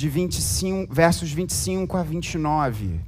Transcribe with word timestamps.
de 0.00 0.08
25, 0.08 0.94
versos 0.94 1.30
25 1.30 1.94
a 1.94 2.02
29. 2.02 3.00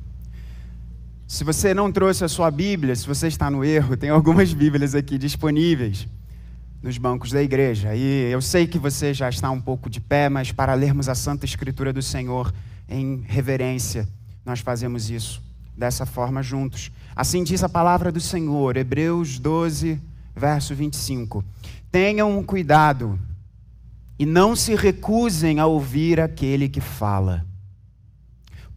Se 1.26 1.42
você 1.42 1.72
não 1.72 1.90
trouxe 1.90 2.22
a 2.22 2.28
sua 2.28 2.50
Bíblia, 2.50 2.94
se 2.94 3.06
você 3.06 3.28
está 3.28 3.50
no 3.50 3.65
erro, 3.65 3.96
tem 3.96 4.11
algumas 4.11 4.53
Bíblias 4.53 4.94
aqui 4.94 5.16
disponíveis 5.16 6.06
nos 6.82 6.98
bancos 6.98 7.30
da 7.30 7.42
igreja. 7.42 7.94
E 7.96 8.30
eu 8.30 8.42
sei 8.42 8.66
que 8.66 8.78
você 8.78 9.14
já 9.14 9.30
está 9.30 9.50
um 9.50 9.58
pouco 9.58 9.88
de 9.88 10.02
pé, 10.02 10.28
mas 10.28 10.52
para 10.52 10.74
lermos 10.74 11.08
a 11.08 11.14
Santa 11.14 11.46
Escritura 11.46 11.94
do 11.94 12.02
Senhor 12.02 12.52
em 12.87 13.24
reverência, 13.27 14.06
nós 14.45 14.61
fazemos 14.61 15.09
isso 15.09 15.43
dessa 15.74 16.05
forma 16.05 16.43
juntos. 16.43 16.93
Assim 17.17 17.43
diz 17.43 17.65
a 17.65 17.71
palavra 17.71 18.13
do 18.13 18.21
Senhor, 18.21 18.77
Hebreus 18.77 19.39
12, 19.39 19.99
verso 20.37 20.75
25. 20.75 21.43
Tenham 21.91 22.43
cuidado 22.45 23.19
e 24.23 24.27
não 24.27 24.54
se 24.54 24.77
recusem 24.77 25.59
a 25.59 25.66
ouvir 25.66 26.20
aquele 26.20 26.68
que 26.68 26.80
fala. 26.80 27.45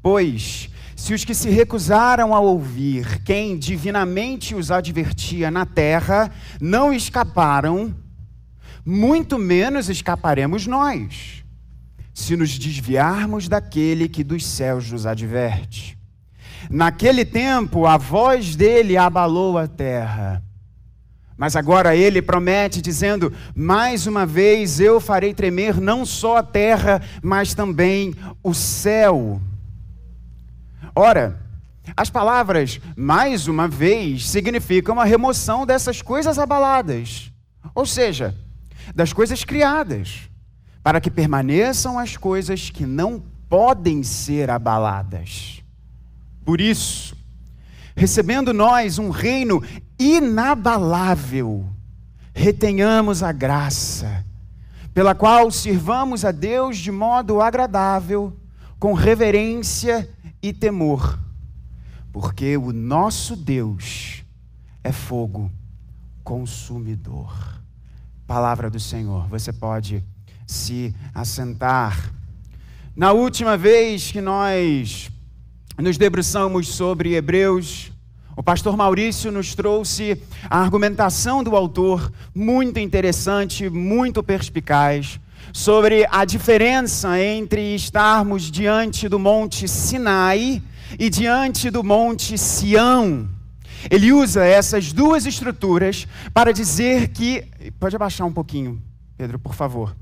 Pois 0.02 0.72
se 0.96 1.14
os 1.14 1.24
que 1.24 1.36
se 1.36 1.52
recusaram 1.52 2.34
a 2.34 2.40
ouvir 2.40 3.22
quem 3.22 3.56
divinamente 3.56 4.56
os 4.56 4.72
advertia 4.72 5.52
na 5.52 5.64
terra 5.64 6.32
não 6.60 6.92
escaparam, 6.92 7.94
muito 8.84 9.38
menos 9.38 9.88
escaparemos 9.88 10.66
nós, 10.66 11.44
se 12.12 12.36
nos 12.36 12.58
desviarmos 12.58 13.48
daquele 13.48 14.10
que 14.10 14.24
dos 14.24 14.44
céus 14.44 14.90
nos 14.92 15.06
adverte. 15.06 15.96
Naquele 16.72 17.24
tempo, 17.24 17.86
a 17.86 17.98
voz 17.98 18.56
dele 18.56 18.98
abalou 18.98 19.60
a 19.60 19.68
terra. 19.68 20.44
Mas 21.38 21.56
agora 21.56 21.96
ele 21.96 22.22
promete, 22.22 22.82
dizendo: 22.82 23.34
Mais 23.54 24.08
uma 24.08 24.26
vez 24.26 24.80
eu 24.80 25.00
farei 25.02 25.34
tremer 25.34 25.80
não 25.82 26.06
só 26.06 26.38
a 26.38 26.44
terra, 26.44 27.02
mas 27.22 27.54
também 27.54 28.16
o 28.42 28.54
céu. 28.54 29.42
Ora, 30.96 31.40
as 31.96 32.10
palavras 32.10 32.80
mais 32.96 33.48
uma 33.48 33.68
vez 33.68 34.30
significam 34.30 35.00
a 35.00 35.04
remoção 35.04 35.66
dessas 35.66 36.02
coisas 36.02 36.40
abaladas, 36.40 37.32
ou 37.74 37.86
seja, 37.86 38.34
das 38.94 39.12
coisas 39.12 39.44
criadas, 39.44 40.30
para 40.82 41.02
que 41.02 41.12
permaneçam 41.12 42.00
as 42.00 42.16
coisas 42.16 42.70
que 42.70 42.86
não 42.86 43.22
podem 43.50 44.04
ser 44.04 44.50
abaladas. 44.50 45.62
Por 46.46 46.62
isso, 46.62 47.16
recebendo 47.96 48.54
nós 48.54 49.00
um 49.00 49.10
reino 49.10 49.64
inabalável, 49.98 51.66
retenhamos 52.34 53.24
a 53.24 53.32
graça, 53.32 54.26
pela 54.94 55.16
qual 55.16 55.50
sirvamos 55.52 56.24
a 56.24 56.32
Deus 56.32 56.78
de 56.78 56.92
modo 56.92 57.42
agradável, 57.42 58.34
com 58.80 58.94
reverência 58.94 60.10
e 60.42 60.54
temor, 60.54 61.20
porque 62.12 62.56
o 62.58 62.72
nosso 62.72 63.36
Deus 63.36 64.24
é 64.84 64.92
fogo 64.92 65.52
consumidor. 66.24 67.34
Palavra 68.28 68.70
do 68.70 68.80
Senhor, 68.80 69.28
você 69.28 69.54
pode 69.54 70.04
se 70.48 70.94
assentar. 71.14 72.12
Na 72.96 73.12
última 73.12 73.58
vez 73.58 74.12
que 74.12 74.22
nós 74.22 75.12
nos 75.78 75.98
debruçamos 75.98 76.68
sobre 76.70 77.14
Hebreus, 77.14 77.92
o 78.36 78.44
pastor 78.44 78.76
Maurício 78.76 79.32
nos 79.32 79.56
trouxe 79.56 80.22
a 80.50 80.60
argumentação 80.60 81.42
do 81.42 81.56
autor, 81.56 82.12
muito 82.34 82.80
interessante, 82.80 83.70
muito 83.70 84.22
perspicaz, 84.22 85.20
sobre 85.54 86.06
a 86.12 86.26
diferença 86.26 87.22
entre 87.22 87.76
estarmos 87.76 88.52
diante 88.52 89.08
do 89.08 89.18
Monte 89.18 89.68
Sinai 89.68 90.62
e 91.00 91.10
diante 91.10 91.70
do 91.70 91.84
Monte 91.84 92.38
Sião. 92.38 93.30
Ele 93.90 94.12
usa 94.12 94.44
essas 94.44 94.92
duas 94.92 95.26
estruturas 95.26 96.08
para 96.34 96.52
dizer 96.52 97.10
que. 97.10 97.46
Pode 97.80 97.96
abaixar 97.96 98.28
um 98.28 98.34
pouquinho, 98.34 98.82
Pedro, 99.18 99.40
por 99.40 99.54
favor. 99.54 99.96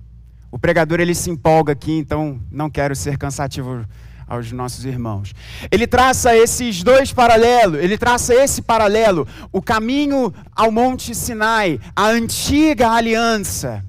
O 0.49 0.57
pregador 0.57 0.99
ele 0.99 1.13
se 1.13 1.29
empolga 1.29 1.73
aqui, 1.73 1.91
então 1.91 2.39
não 2.51 2.69
quero 2.69 2.95
ser 2.95 3.17
cansativo 3.17 3.85
aos 4.33 4.51
nossos 4.51 4.85
irmãos. 4.85 5.33
Ele 5.71 5.87
traça 5.87 6.35
esses 6.35 6.83
dois 6.83 7.11
paralelos, 7.11 7.79
ele 7.79 7.97
traça 7.97 8.33
esse 8.33 8.61
paralelo, 8.61 9.27
o 9.51 9.61
caminho 9.61 10.33
ao 10.55 10.71
Monte 10.71 11.13
Sinai, 11.15 11.79
a 11.95 12.07
antiga 12.07 12.91
aliança 12.91 13.83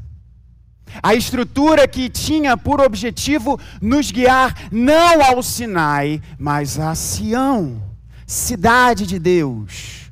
a 1.02 1.14
estrutura 1.14 1.88
que 1.88 2.08
tinha 2.08 2.56
por 2.56 2.80
objetivo 2.80 3.58
nos 3.80 4.10
guiar 4.10 4.68
não 4.70 5.22
ao 5.24 5.42
Sinai, 5.42 6.20
mas 6.38 6.78
a 6.78 6.94
Sião, 6.94 7.82
cidade 8.26 9.06
de 9.06 9.18
Deus, 9.18 10.10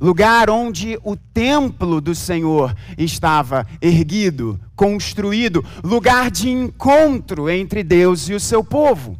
lugar 0.00 0.50
onde 0.50 0.98
o 1.04 1.16
templo 1.16 2.00
do 2.00 2.14
Senhor 2.14 2.74
estava 2.98 3.66
erguido, 3.80 4.60
construído, 4.74 5.64
lugar 5.82 6.30
de 6.30 6.50
encontro 6.50 7.48
entre 7.48 7.82
Deus 7.82 8.28
e 8.28 8.34
o 8.34 8.40
seu 8.40 8.64
povo. 8.64 9.18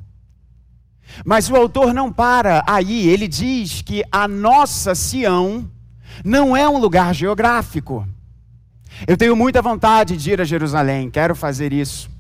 Mas 1.25 1.51
o 1.51 1.57
autor 1.57 1.93
não 1.93 2.13
para 2.13 2.65
aí, 2.67 3.09
ele 3.09 3.29
diz 3.29 3.83
que 3.83 4.03
a 4.11 4.27
nossa 4.27 4.95
Sião 4.95 5.71
não 6.25 6.57
é 6.57 6.69
um 6.69 6.79
lugar 6.79 7.15
geográfico. 7.15 8.07
Eu 9.07 9.17
tenho 9.17 9.37
muita 9.37 9.61
vontade 9.61 10.17
de 10.17 10.31
ir 10.31 10.41
a 10.41 10.45
Jerusalém, 10.45 11.11
quero 11.11 11.35
fazer 11.35 11.73
isso. 11.73 12.11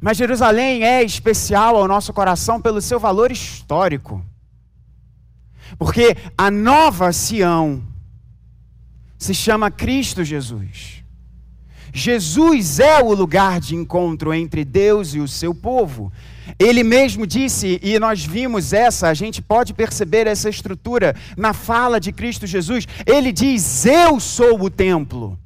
Mas 0.00 0.16
Jerusalém 0.16 0.84
é 0.84 1.02
especial 1.02 1.76
ao 1.76 1.88
nosso 1.88 2.12
coração 2.12 2.60
pelo 2.60 2.80
seu 2.80 3.00
valor 3.00 3.32
histórico. 3.32 4.24
Porque 5.78 6.16
a 6.36 6.50
nova 6.50 7.12
Sião 7.12 7.82
se 9.18 9.34
chama 9.34 9.70
Cristo 9.70 10.22
Jesus. 10.22 11.03
Jesus 11.96 12.80
é 12.80 13.00
o 13.00 13.14
lugar 13.14 13.60
de 13.60 13.76
encontro 13.76 14.34
entre 14.34 14.64
Deus 14.64 15.14
e 15.14 15.20
o 15.20 15.28
seu 15.28 15.54
povo. 15.54 16.12
Ele 16.58 16.82
mesmo 16.82 17.24
disse, 17.24 17.78
e 17.80 18.00
nós 18.00 18.24
vimos 18.24 18.72
essa, 18.72 19.08
a 19.08 19.14
gente 19.14 19.40
pode 19.40 19.72
perceber 19.72 20.26
essa 20.26 20.48
estrutura 20.48 21.14
na 21.36 21.52
fala 21.52 22.00
de 22.00 22.10
Cristo 22.10 22.48
Jesus. 22.48 22.84
Ele 23.06 23.30
diz: 23.30 23.86
Eu 23.86 24.18
sou 24.18 24.60
o 24.60 24.68
templo. 24.68 25.38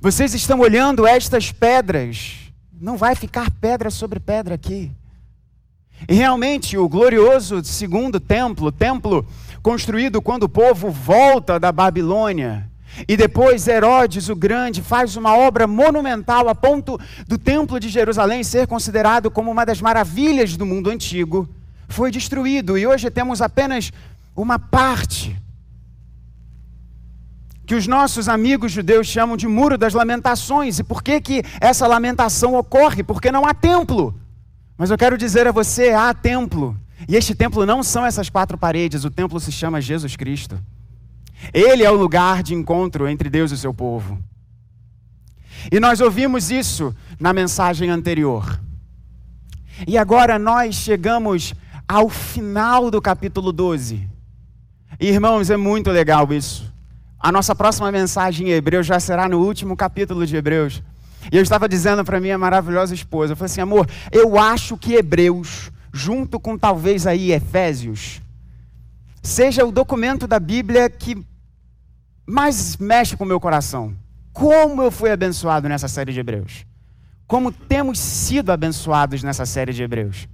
Vocês 0.00 0.32
estão 0.32 0.60
olhando 0.60 1.04
estas 1.04 1.50
pedras, 1.50 2.36
não 2.80 2.96
vai 2.96 3.16
ficar 3.16 3.50
pedra 3.50 3.90
sobre 3.90 4.20
pedra 4.20 4.54
aqui. 4.54 4.92
E 6.08 6.14
realmente, 6.14 6.78
o 6.78 6.88
glorioso 6.88 7.64
segundo 7.64 8.20
templo, 8.20 8.70
templo 8.70 9.26
construído 9.60 10.22
quando 10.22 10.44
o 10.44 10.48
povo 10.48 10.88
volta 10.88 11.58
da 11.58 11.72
Babilônia, 11.72 12.69
e 13.08 13.16
depois 13.16 13.66
Herodes 13.66 14.28
o 14.28 14.36
Grande 14.36 14.82
faz 14.82 15.16
uma 15.16 15.36
obra 15.36 15.66
monumental 15.66 16.48
a 16.48 16.54
ponto 16.54 16.98
do 17.26 17.38
Templo 17.38 17.78
de 17.78 17.88
Jerusalém 17.88 18.42
ser 18.44 18.66
considerado 18.66 19.30
como 19.30 19.50
uma 19.50 19.64
das 19.64 19.80
maravilhas 19.80 20.56
do 20.56 20.66
mundo 20.66 20.90
antigo. 20.90 21.48
Foi 21.88 22.10
destruído 22.10 22.78
e 22.78 22.86
hoje 22.86 23.10
temos 23.10 23.42
apenas 23.42 23.92
uma 24.36 24.58
parte 24.58 25.36
que 27.66 27.74
os 27.76 27.86
nossos 27.86 28.28
amigos 28.28 28.72
judeus 28.72 29.06
chamam 29.06 29.36
de 29.36 29.46
Muro 29.46 29.78
das 29.78 29.94
Lamentações. 29.94 30.80
E 30.80 30.82
por 30.82 31.04
que, 31.04 31.20
que 31.20 31.44
essa 31.60 31.86
lamentação 31.86 32.56
ocorre? 32.56 33.04
Porque 33.04 33.30
não 33.30 33.46
há 33.46 33.54
templo. 33.54 34.12
Mas 34.76 34.90
eu 34.90 34.98
quero 34.98 35.16
dizer 35.16 35.46
a 35.46 35.52
você: 35.52 35.90
há 35.90 36.12
templo. 36.12 36.76
E 37.08 37.14
este 37.14 37.32
templo 37.32 37.64
não 37.64 37.82
são 37.82 38.04
essas 38.04 38.28
quatro 38.28 38.58
paredes, 38.58 39.04
o 39.04 39.10
templo 39.10 39.38
se 39.38 39.52
chama 39.52 39.80
Jesus 39.80 40.16
Cristo. 40.16 40.58
Ele 41.52 41.82
é 41.82 41.90
o 41.90 41.96
lugar 41.96 42.42
de 42.42 42.54
encontro 42.54 43.08
entre 43.08 43.30
Deus 43.30 43.50
e 43.50 43.54
o 43.54 43.58
seu 43.58 43.72
povo. 43.72 44.18
E 45.70 45.80
nós 45.80 46.00
ouvimos 46.00 46.50
isso 46.50 46.94
na 47.18 47.32
mensagem 47.32 47.90
anterior. 47.90 48.60
E 49.86 49.98
agora 49.98 50.38
nós 50.38 50.74
chegamos 50.74 51.54
ao 51.88 52.08
final 52.08 52.90
do 52.90 53.00
capítulo 53.00 53.52
12. 53.52 54.08
irmãos, 54.98 55.50
é 55.50 55.56
muito 55.56 55.90
legal 55.90 56.32
isso. 56.32 56.72
A 57.18 57.30
nossa 57.30 57.54
próxima 57.54 57.90
mensagem 57.90 58.48
em 58.48 58.52
Hebreus 58.52 58.86
já 58.86 58.98
será 58.98 59.28
no 59.28 59.40
último 59.40 59.76
capítulo 59.76 60.26
de 60.26 60.36
Hebreus. 60.36 60.82
E 61.30 61.36
eu 61.36 61.42
estava 61.42 61.68
dizendo 61.68 62.04
para 62.04 62.20
minha 62.20 62.38
maravilhosa 62.38 62.94
esposa, 62.94 63.32
eu 63.32 63.36
falei 63.36 63.50
assim, 63.50 63.60
amor, 63.60 63.86
eu 64.10 64.38
acho 64.38 64.76
que 64.76 64.94
Hebreus, 64.94 65.70
junto 65.92 66.40
com 66.40 66.56
talvez 66.56 67.06
aí 67.06 67.32
Efésios, 67.32 68.22
seja 69.22 69.64
o 69.64 69.72
documento 69.72 70.26
da 70.26 70.40
Bíblia 70.40 70.88
que 70.88 71.26
mais 72.30 72.76
mexe 72.76 73.16
com 73.16 73.24
o 73.24 73.26
meu 73.26 73.40
coração. 73.40 73.94
Como 74.32 74.80
eu 74.80 74.90
fui 74.90 75.10
abençoado 75.10 75.68
nessa 75.68 75.88
série 75.88 76.12
de 76.12 76.20
Hebreus. 76.20 76.64
Como 77.26 77.50
temos 77.50 77.98
sido 77.98 78.50
abençoados 78.50 79.22
nessa 79.22 79.44
série 79.44 79.72
de 79.72 79.82
Hebreus. 79.82 80.28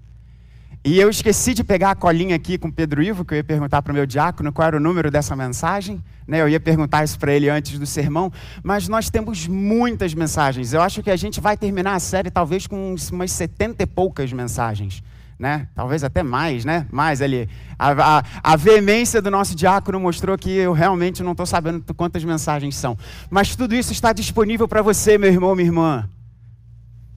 E 0.84 1.00
eu 1.00 1.10
esqueci 1.10 1.52
de 1.52 1.64
pegar 1.64 1.90
a 1.90 1.94
colinha 1.96 2.36
aqui 2.36 2.58
com 2.58 2.70
Pedro 2.70 3.02
Ivo, 3.02 3.24
que 3.24 3.34
eu 3.34 3.38
ia 3.38 3.44
perguntar 3.44 3.82
para 3.82 3.90
o 3.90 3.94
meu 3.94 4.06
diácono 4.06 4.52
qual 4.52 4.68
era 4.68 4.76
o 4.76 4.80
número 4.80 5.10
dessa 5.10 5.34
mensagem. 5.34 6.00
Né? 6.28 6.40
Eu 6.40 6.48
ia 6.48 6.60
perguntar 6.60 7.02
isso 7.02 7.18
para 7.18 7.32
ele 7.32 7.48
antes 7.48 7.78
do 7.78 7.86
sermão. 7.86 8.32
Mas 8.62 8.86
nós 8.86 9.10
temos 9.10 9.48
muitas 9.48 10.14
mensagens. 10.14 10.72
Eu 10.72 10.82
acho 10.82 11.02
que 11.02 11.10
a 11.10 11.16
gente 11.16 11.40
vai 11.40 11.56
terminar 11.56 11.94
a 11.94 12.00
série 12.00 12.30
talvez 12.30 12.66
com 12.66 12.94
umas 13.10 13.32
setenta 13.32 13.82
e 13.82 13.86
poucas 13.86 14.32
mensagens. 14.32 15.02
Né? 15.38 15.68
Talvez 15.74 16.02
até 16.02 16.22
mais, 16.22 16.64
né? 16.64 16.86
Mais 16.90 17.20
ali. 17.20 17.48
A, 17.78 18.18
a, 18.18 18.24
a 18.42 18.56
veemência 18.56 19.20
do 19.20 19.30
nosso 19.30 19.54
diácono 19.54 20.00
mostrou 20.00 20.38
que 20.38 20.50
eu 20.50 20.72
realmente 20.72 21.22
não 21.22 21.32
estou 21.32 21.44
sabendo 21.44 21.82
quantas 21.94 22.24
mensagens 22.24 22.74
são. 22.74 22.96
Mas 23.28 23.54
tudo 23.54 23.74
isso 23.74 23.92
está 23.92 24.12
disponível 24.12 24.66
para 24.66 24.80
você, 24.80 25.18
meu 25.18 25.30
irmão, 25.30 25.54
minha 25.54 25.68
irmã 25.68 26.08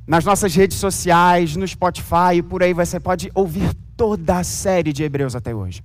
nas 0.09 0.25
nossas 0.25 0.55
redes 0.55 0.79
sociais, 0.79 1.55
no 1.55 1.67
Spotify 1.67 2.37
e 2.37 2.41
por 2.41 2.63
aí 2.63 2.73
você 2.73 2.99
pode 2.99 3.29
ouvir 3.35 3.75
toda 3.95 4.39
a 4.39 4.43
série 4.43 4.91
de 4.91 5.03
Hebreus 5.03 5.35
até 5.35 5.53
hoje. 5.53 5.83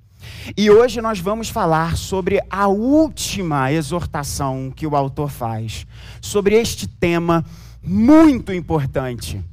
E 0.56 0.70
hoje 0.70 1.02
nós 1.02 1.18
vamos 1.18 1.50
falar 1.50 1.94
sobre 1.98 2.40
a 2.48 2.66
última 2.66 3.70
exortação 3.70 4.72
que 4.74 4.86
o 4.86 4.96
autor 4.96 5.30
faz, 5.30 5.86
sobre 6.22 6.54
este 6.54 6.88
tema 6.88 7.44
muito 7.82 8.50
importante, 8.50 9.44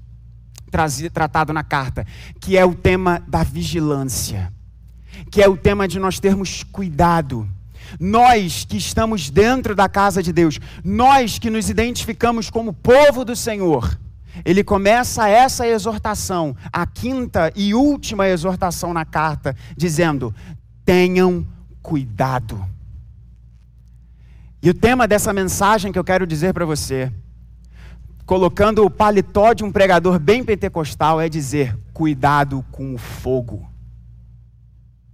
tratado 1.12 1.54
na 1.54 1.64
carta, 1.64 2.06
que 2.40 2.58
é 2.58 2.66
o 2.66 2.74
tema 2.74 3.22
da 3.28 3.44
vigilância, 3.44 4.52
que 5.30 5.42
é 5.42 5.50
o 5.50 5.58
tema 5.58 5.88
de 5.88 6.00
nós 6.00 6.20
termos 6.20 6.64
cuidado. 6.64 7.48
Nós 8.00 8.66
que 8.66 8.78
estamos 8.78 9.30
dentro 9.30 9.76
da 9.76 9.90
casa 9.90 10.24
de 10.24 10.32
Deus, 10.32 10.60
nós 10.84 11.38
que 11.38 11.50
nos 11.50 11.70
identificamos 11.70 12.50
como 12.50 12.72
povo 12.72 13.26
do 13.26 13.36
Senhor, 13.36 14.00
ele 14.46 14.64
começa 14.64 15.28
essa 15.28 15.68
exortação, 15.68 16.56
a 16.72 16.86
quinta 16.86 17.52
e 17.56 17.74
última 17.74 18.28
exortação 18.28 18.94
na 18.94 19.04
carta, 19.04 19.56
dizendo: 19.76 20.34
tenham 20.86 21.46
cuidado. 21.82 22.66
E 24.64 24.70
o 24.70 24.74
tema 24.74 25.08
dessa 25.08 25.34
mensagem 25.34 25.92
que 25.92 26.00
eu 26.00 26.04
quero 26.04 26.28
dizer 26.28 26.54
para 26.54 26.66
você, 26.66 27.12
colocando 28.26 28.86
o 28.86 28.90
paletó 28.90 29.54
de 29.54 29.64
um 29.64 29.72
pregador 29.72 30.20
bem 30.20 30.44
pentecostal, 30.44 31.20
é 31.20 31.28
dizer: 31.28 31.78
cuidado 31.94 32.66
com 32.72 32.94
o 32.94 32.98
fogo. 32.98 33.68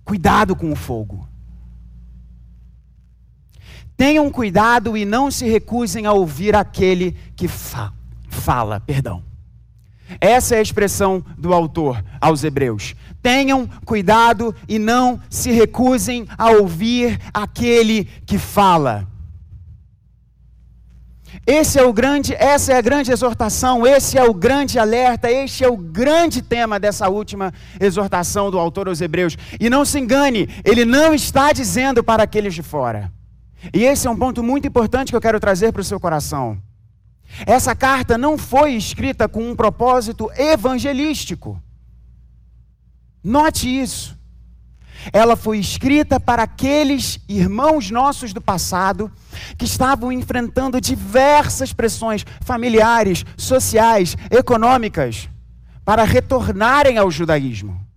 Cuidado 0.04 0.56
com 0.56 0.72
o 0.72 0.76
fogo. 0.76 1.28
Tenham 3.96 4.30
cuidado 4.30 4.96
e 4.96 5.06
não 5.06 5.32
se 5.32 5.46
recusem 5.48 6.06
a 6.06 6.14
ouvir 6.14 6.56
aquele 6.56 7.14
que 7.36 7.48
fala 7.48 7.98
fala, 8.38 8.80
perdão. 8.80 9.24
Essa 10.22 10.56
é 10.56 10.60
a 10.60 10.62
expressão 10.62 11.24
do 11.38 11.54
autor 11.54 12.02
aos 12.22 12.44
Hebreus. 12.44 12.96
Tenham 13.22 13.68
cuidado 13.84 14.56
e 14.68 14.80
não 14.80 15.20
se 15.30 15.52
recusem 15.52 16.26
a 16.38 16.52
ouvir 16.52 17.20
aquele 17.34 18.06
que 18.26 18.38
fala. 18.38 19.06
Esse 21.46 21.80
é 21.80 21.84
o 21.84 21.94
grande, 21.94 22.34
essa 22.34 22.74
é 22.74 22.78
a 22.78 22.82
grande 22.82 23.12
exortação, 23.12 23.86
esse 23.86 24.18
é 24.18 24.24
o 24.24 24.34
grande 24.34 24.78
alerta, 24.80 25.32
este 25.32 25.64
é 25.64 25.68
o 25.70 25.78
grande 25.78 26.42
tema 26.42 26.80
dessa 26.80 27.08
última 27.08 27.54
exortação 27.80 28.52
do 28.52 28.60
autor 28.60 28.88
aos 28.88 29.00
Hebreus. 29.00 29.38
E 29.60 29.70
não 29.70 29.86
se 29.86 30.00
engane, 30.00 30.50
ele 30.66 30.84
não 30.84 31.14
está 31.14 31.54
dizendo 31.54 32.04
para 32.04 32.24
aqueles 32.24 32.54
de 32.54 32.64
fora. 32.64 33.12
E 33.74 33.84
esse 33.84 34.08
é 34.08 34.10
um 34.10 34.18
ponto 34.18 34.44
muito 34.44 34.68
importante 34.68 35.12
que 35.12 35.16
eu 35.16 35.22
quero 35.22 35.40
trazer 35.40 35.72
para 35.72 35.82
o 35.82 35.86
seu 35.86 36.00
coração. 36.00 36.58
Essa 37.46 37.76
carta 37.76 38.18
não 38.18 38.38
foi 38.38 38.74
escrita 38.74 39.28
com 39.28 39.50
um 39.50 39.56
propósito 39.56 40.32
evangelístico. 40.38 41.62
Note 43.24 43.68
isso. 43.68 44.18
Ela 45.14 45.36
foi 45.36 45.60
escrita 45.60 46.20
para 46.20 46.44
aqueles 46.44 47.20
irmãos 47.28 47.92
nossos 47.92 48.34
do 48.34 48.42
passado 48.42 49.12
que 49.58 49.66
estavam 49.66 50.12
enfrentando 50.12 50.80
diversas 50.80 51.74
pressões 51.74 52.26
familiares, 52.42 53.26
sociais, 53.36 54.16
econômicas, 54.32 55.30
para 55.86 56.04
retornarem 56.04 56.98
ao 56.98 57.10
judaísmo. 57.10 57.88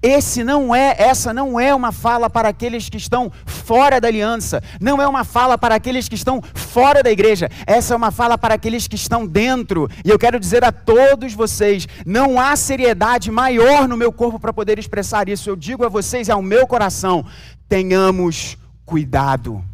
Esse 0.00 0.44
não 0.44 0.74
é, 0.74 0.94
essa 0.98 1.32
não 1.32 1.58
é 1.58 1.74
uma 1.74 1.92
fala 1.92 2.28
para 2.30 2.48
aqueles 2.48 2.88
que 2.88 2.96
estão 2.96 3.32
fora 3.44 4.00
da 4.00 4.08
aliança, 4.08 4.62
não 4.80 5.00
é 5.00 5.06
uma 5.06 5.24
fala 5.24 5.56
para 5.56 5.74
aqueles 5.74 6.08
que 6.08 6.14
estão 6.14 6.42
fora 6.54 7.02
da 7.02 7.10
igreja. 7.10 7.50
Essa 7.66 7.94
é 7.94 7.96
uma 7.96 8.10
fala 8.10 8.36
para 8.38 8.54
aqueles 8.54 8.86
que 8.86 8.96
estão 8.96 9.26
dentro. 9.26 9.88
E 10.04 10.10
eu 10.10 10.18
quero 10.18 10.38
dizer 10.38 10.64
a 10.64 10.72
todos 10.72 11.34
vocês, 11.34 11.86
não 12.06 12.38
há 12.38 12.54
seriedade 12.56 13.30
maior 13.30 13.88
no 13.88 13.96
meu 13.96 14.12
corpo 14.12 14.38
para 14.38 14.52
poder 14.52 14.78
expressar 14.78 15.28
isso. 15.28 15.50
Eu 15.50 15.56
digo 15.56 15.84
a 15.84 15.88
vocês 15.88 16.28
ao 16.28 16.42
meu 16.42 16.66
coração, 16.66 17.24
tenhamos 17.68 18.56
cuidado. 18.92 19.64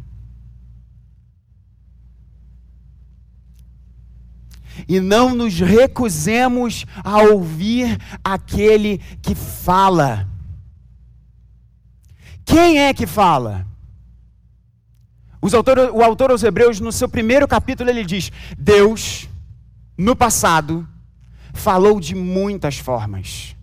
e 4.87 5.01
não 5.01 5.35
nos 5.35 5.59
recusemos 5.59 6.85
a 7.03 7.17
ouvir 7.17 7.99
aquele 8.23 8.99
que 9.21 9.35
fala. 9.35 10.25
Quem 12.45 12.79
é 12.79 12.93
que 12.93 13.05
fala? 13.05 13.67
Autor, 15.41 15.79
o 15.93 16.01
autor 16.01 16.31
aos 16.31 16.43
Hebreus, 16.43 16.79
no 16.79 16.93
seu 16.93 17.09
primeiro 17.09 17.45
capítulo, 17.45 17.89
ele 17.89 18.05
diz: 18.05 18.31
Deus, 18.57 19.27
no 19.97 20.15
passado, 20.15 20.87
falou 21.53 21.99
de 21.99 22.15
muitas 22.15 22.77
formas. 22.77 23.58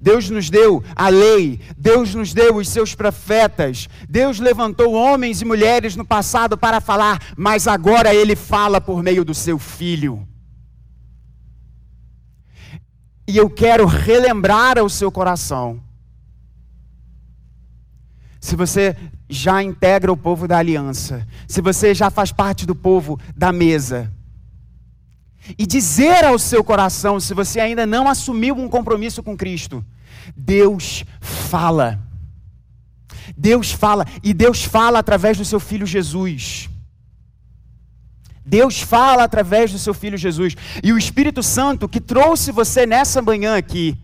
Deus 0.00 0.30
nos 0.30 0.50
deu 0.50 0.82
a 0.94 1.08
lei, 1.08 1.60
Deus 1.76 2.14
nos 2.14 2.32
deu 2.32 2.56
os 2.56 2.68
seus 2.68 2.94
profetas, 2.94 3.88
Deus 4.08 4.38
levantou 4.38 4.92
homens 4.92 5.40
e 5.40 5.44
mulheres 5.44 5.96
no 5.96 6.04
passado 6.04 6.56
para 6.56 6.80
falar, 6.80 7.20
mas 7.36 7.66
agora 7.66 8.14
Ele 8.14 8.36
fala 8.36 8.80
por 8.80 9.02
meio 9.02 9.24
do 9.24 9.34
seu 9.34 9.58
Filho. 9.58 10.26
E 13.28 13.36
eu 13.36 13.50
quero 13.50 13.86
relembrar 13.86 14.78
ao 14.78 14.88
seu 14.88 15.10
coração. 15.10 15.82
Se 18.40 18.54
você 18.54 18.94
já 19.28 19.60
integra 19.62 20.12
o 20.12 20.16
povo 20.16 20.46
da 20.46 20.58
aliança, 20.58 21.26
se 21.48 21.60
você 21.60 21.92
já 21.92 22.10
faz 22.10 22.30
parte 22.30 22.64
do 22.64 22.76
povo 22.76 23.18
da 23.36 23.52
mesa, 23.52 24.12
e 25.58 25.66
dizer 25.66 26.24
ao 26.24 26.38
seu 26.38 26.64
coração, 26.64 27.20
se 27.20 27.34
você 27.34 27.60
ainda 27.60 27.86
não 27.86 28.08
assumiu 28.08 28.56
um 28.56 28.68
compromisso 28.68 29.22
com 29.22 29.36
Cristo, 29.36 29.84
Deus 30.36 31.04
fala. 31.20 32.00
Deus 33.36 33.72
fala, 33.72 34.06
e 34.22 34.32
Deus 34.32 34.64
fala 34.64 34.98
através 34.98 35.36
do 35.36 35.44
seu 35.44 35.60
filho 35.60 35.86
Jesus. 35.86 36.68
Deus 38.44 38.80
fala 38.80 39.24
através 39.24 39.72
do 39.72 39.78
seu 39.78 39.92
filho 39.92 40.16
Jesus. 40.16 40.56
E 40.82 40.92
o 40.92 40.98
Espírito 40.98 41.42
Santo 41.42 41.88
que 41.88 42.00
trouxe 42.00 42.52
você 42.52 42.86
nessa 42.86 43.20
manhã 43.20 43.56
aqui, 43.56 43.98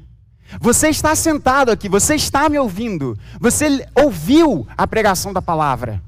você 0.61 0.89
está 0.89 1.15
sentado 1.15 1.71
aqui, 1.71 1.89
você 1.89 2.15
está 2.15 2.49
me 2.49 2.59
ouvindo, 2.59 3.17
você 3.41 3.87
ouviu 3.95 4.67
a 4.77 4.87
pregação 4.87 5.33
da 5.33 5.41
palavra. 5.41 6.03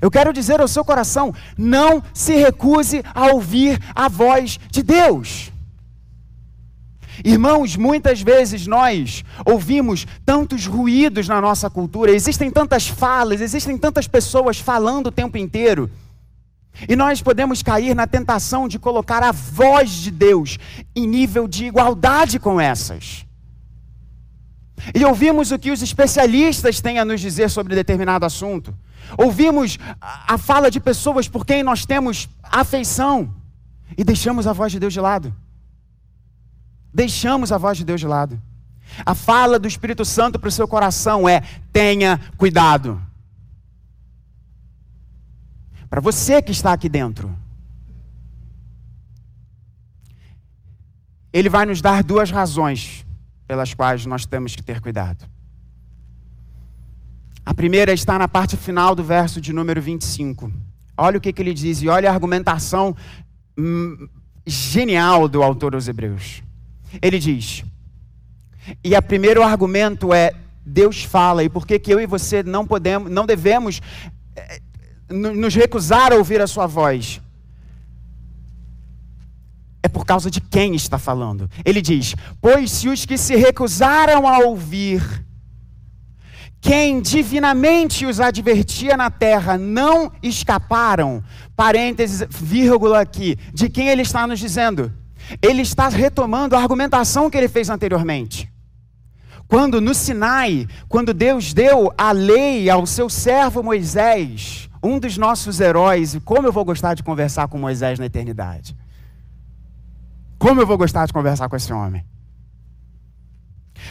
Eu 0.00 0.10
quero 0.10 0.32
dizer 0.32 0.60
ao 0.60 0.68
seu 0.68 0.84
coração: 0.84 1.34
não 1.56 2.02
se 2.12 2.36
recuse 2.36 3.02
a 3.14 3.26
ouvir 3.26 3.80
a 3.94 4.08
voz 4.08 4.58
de 4.70 4.82
Deus. 4.82 5.52
Irmãos, 7.24 7.76
muitas 7.76 8.20
vezes 8.20 8.66
nós 8.66 9.24
ouvimos 9.44 10.06
tantos 10.24 10.66
ruídos 10.66 11.26
na 11.26 11.40
nossa 11.40 11.70
cultura, 11.70 12.12
existem 12.12 12.50
tantas 12.50 12.86
falas, 12.88 13.40
existem 13.40 13.78
tantas 13.78 14.06
pessoas 14.06 14.58
falando 14.58 15.06
o 15.06 15.12
tempo 15.12 15.38
inteiro. 15.38 15.90
E 16.86 16.94
nós 16.94 17.22
podemos 17.22 17.62
cair 17.62 17.94
na 17.94 18.06
tentação 18.06 18.68
de 18.68 18.78
colocar 18.78 19.22
a 19.22 19.32
voz 19.32 19.90
de 19.90 20.10
Deus 20.10 20.58
em 20.94 21.06
nível 21.06 21.48
de 21.48 21.64
igualdade 21.64 22.38
com 22.38 22.60
essas. 22.60 23.24
E 24.94 25.02
ouvimos 25.04 25.50
o 25.50 25.58
que 25.58 25.70
os 25.70 25.80
especialistas 25.80 26.80
têm 26.80 26.98
a 26.98 27.04
nos 27.04 27.20
dizer 27.20 27.48
sobre 27.48 27.74
determinado 27.74 28.26
assunto. 28.26 28.74
Ouvimos 29.16 29.78
a 30.00 30.36
fala 30.38 30.70
de 30.70 30.80
pessoas 30.80 31.28
por 31.28 31.44
quem 31.44 31.62
nós 31.62 31.84
temos 31.84 32.28
afeição 32.42 33.34
e 33.96 34.02
deixamos 34.02 34.46
a 34.46 34.52
voz 34.52 34.72
de 34.72 34.80
Deus 34.80 34.92
de 34.92 35.00
lado. 35.00 35.34
Deixamos 36.92 37.52
a 37.52 37.58
voz 37.58 37.76
de 37.76 37.84
Deus 37.84 38.00
de 38.00 38.06
lado. 38.06 38.40
A 39.04 39.14
fala 39.14 39.58
do 39.58 39.68
Espírito 39.68 40.04
Santo 40.04 40.38
para 40.38 40.48
o 40.48 40.52
seu 40.52 40.66
coração 40.66 41.28
é: 41.28 41.42
tenha 41.72 42.18
cuidado. 42.36 43.00
Para 45.88 46.00
você 46.00 46.42
que 46.42 46.52
está 46.52 46.72
aqui 46.72 46.88
dentro. 46.88 47.36
Ele 51.32 51.50
vai 51.50 51.66
nos 51.66 51.82
dar 51.82 52.02
duas 52.02 52.30
razões 52.30 53.04
pelas 53.46 53.74
quais 53.74 54.06
nós 54.06 54.24
temos 54.24 54.56
que 54.56 54.62
ter 54.62 54.80
cuidado. 54.80 55.28
A 57.46 57.54
primeira 57.54 57.92
está 57.92 58.18
na 58.18 58.26
parte 58.26 58.56
final 58.56 58.92
do 58.92 59.04
verso 59.04 59.40
de 59.40 59.52
número 59.52 59.80
25. 59.80 60.52
Olha 60.96 61.18
o 61.18 61.20
que, 61.20 61.32
que 61.32 61.40
ele 61.40 61.54
diz 61.54 61.80
e 61.80 61.88
olha 61.88 62.10
a 62.10 62.12
argumentação 62.12 62.96
hum, 63.56 64.08
genial 64.44 65.28
do 65.28 65.44
autor 65.44 65.76
aos 65.76 65.86
Hebreus. 65.86 66.42
ele 67.00 67.20
diz. 67.20 67.64
E 68.82 68.96
o 68.96 69.02
primeiro 69.02 69.44
argumento 69.44 70.12
é 70.12 70.32
Deus 70.64 71.04
fala 71.04 71.44
e 71.44 71.48
por 71.48 71.64
que 71.64 71.78
que 71.78 71.94
eu 71.94 72.00
e 72.00 72.06
você 72.06 72.42
não 72.42 72.66
podemos, 72.66 73.08
não 73.12 73.24
devemos 73.24 73.80
eh, 74.34 74.60
nos 75.08 75.54
recusar 75.54 76.12
a 76.12 76.16
ouvir 76.16 76.40
a 76.40 76.48
sua 76.48 76.66
voz? 76.66 77.20
É 79.84 79.88
por 79.88 80.04
causa 80.04 80.28
de 80.28 80.40
quem 80.40 80.74
está 80.74 80.98
falando. 80.98 81.48
Ele 81.64 81.80
diz: 81.80 82.16
Pois 82.40 82.72
se 82.72 82.88
os 82.88 83.06
que 83.06 83.16
se 83.16 83.36
recusaram 83.36 84.26
a 84.26 84.38
ouvir 84.40 85.24
quem 86.66 87.00
divinamente 87.00 88.04
os 88.04 88.18
advertia 88.18 88.96
na 88.96 89.08
terra 89.08 89.56
não 89.56 90.10
escaparam, 90.20 91.22
parênteses, 91.54 92.26
vírgula 92.28 93.00
aqui, 93.00 93.36
de 93.54 93.68
quem 93.68 93.88
ele 93.88 94.02
está 94.02 94.26
nos 94.26 94.40
dizendo? 94.40 94.92
Ele 95.40 95.62
está 95.62 95.86
retomando 95.86 96.56
a 96.56 96.58
argumentação 96.58 97.30
que 97.30 97.38
ele 97.38 97.46
fez 97.46 97.70
anteriormente. 97.70 98.52
Quando 99.46 99.80
no 99.80 99.94
Sinai, 99.94 100.66
quando 100.88 101.14
Deus 101.14 101.54
deu 101.54 101.92
a 101.96 102.10
lei 102.10 102.68
ao 102.68 102.84
seu 102.84 103.08
servo 103.08 103.62
Moisés, 103.62 104.68
um 104.82 104.98
dos 104.98 105.16
nossos 105.16 105.60
heróis, 105.60 106.16
e 106.16 106.20
como 106.20 106.48
eu 106.48 106.52
vou 106.52 106.64
gostar 106.64 106.94
de 106.94 107.02
conversar 107.04 107.46
com 107.46 107.58
Moisés 107.58 108.00
na 108.00 108.06
eternidade. 108.06 108.76
Como 110.36 110.60
eu 110.60 110.66
vou 110.66 110.76
gostar 110.76 111.06
de 111.06 111.12
conversar 111.12 111.48
com 111.48 111.54
esse 111.54 111.72
homem. 111.72 112.04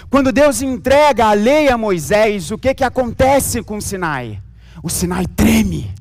Quando 0.09 0.31
Deus 0.31 0.61
entrega 0.61 1.27
a 1.27 1.33
lei 1.33 1.69
a 1.69 1.77
Moisés, 1.77 2.51
o 2.51 2.57
que, 2.57 2.73
que 2.73 2.83
acontece 2.83 3.61
com 3.63 3.77
o 3.77 3.81
Sinai? 3.81 4.41
O 4.83 4.89
Sinai 4.89 5.25
treme. 5.25 5.93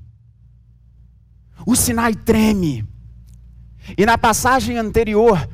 O 1.67 1.75
Sinai 1.75 2.15
treme. 2.15 2.87
E 3.97 4.07
na 4.07 4.17
passagem 4.17 4.79
anterior, 4.79 5.49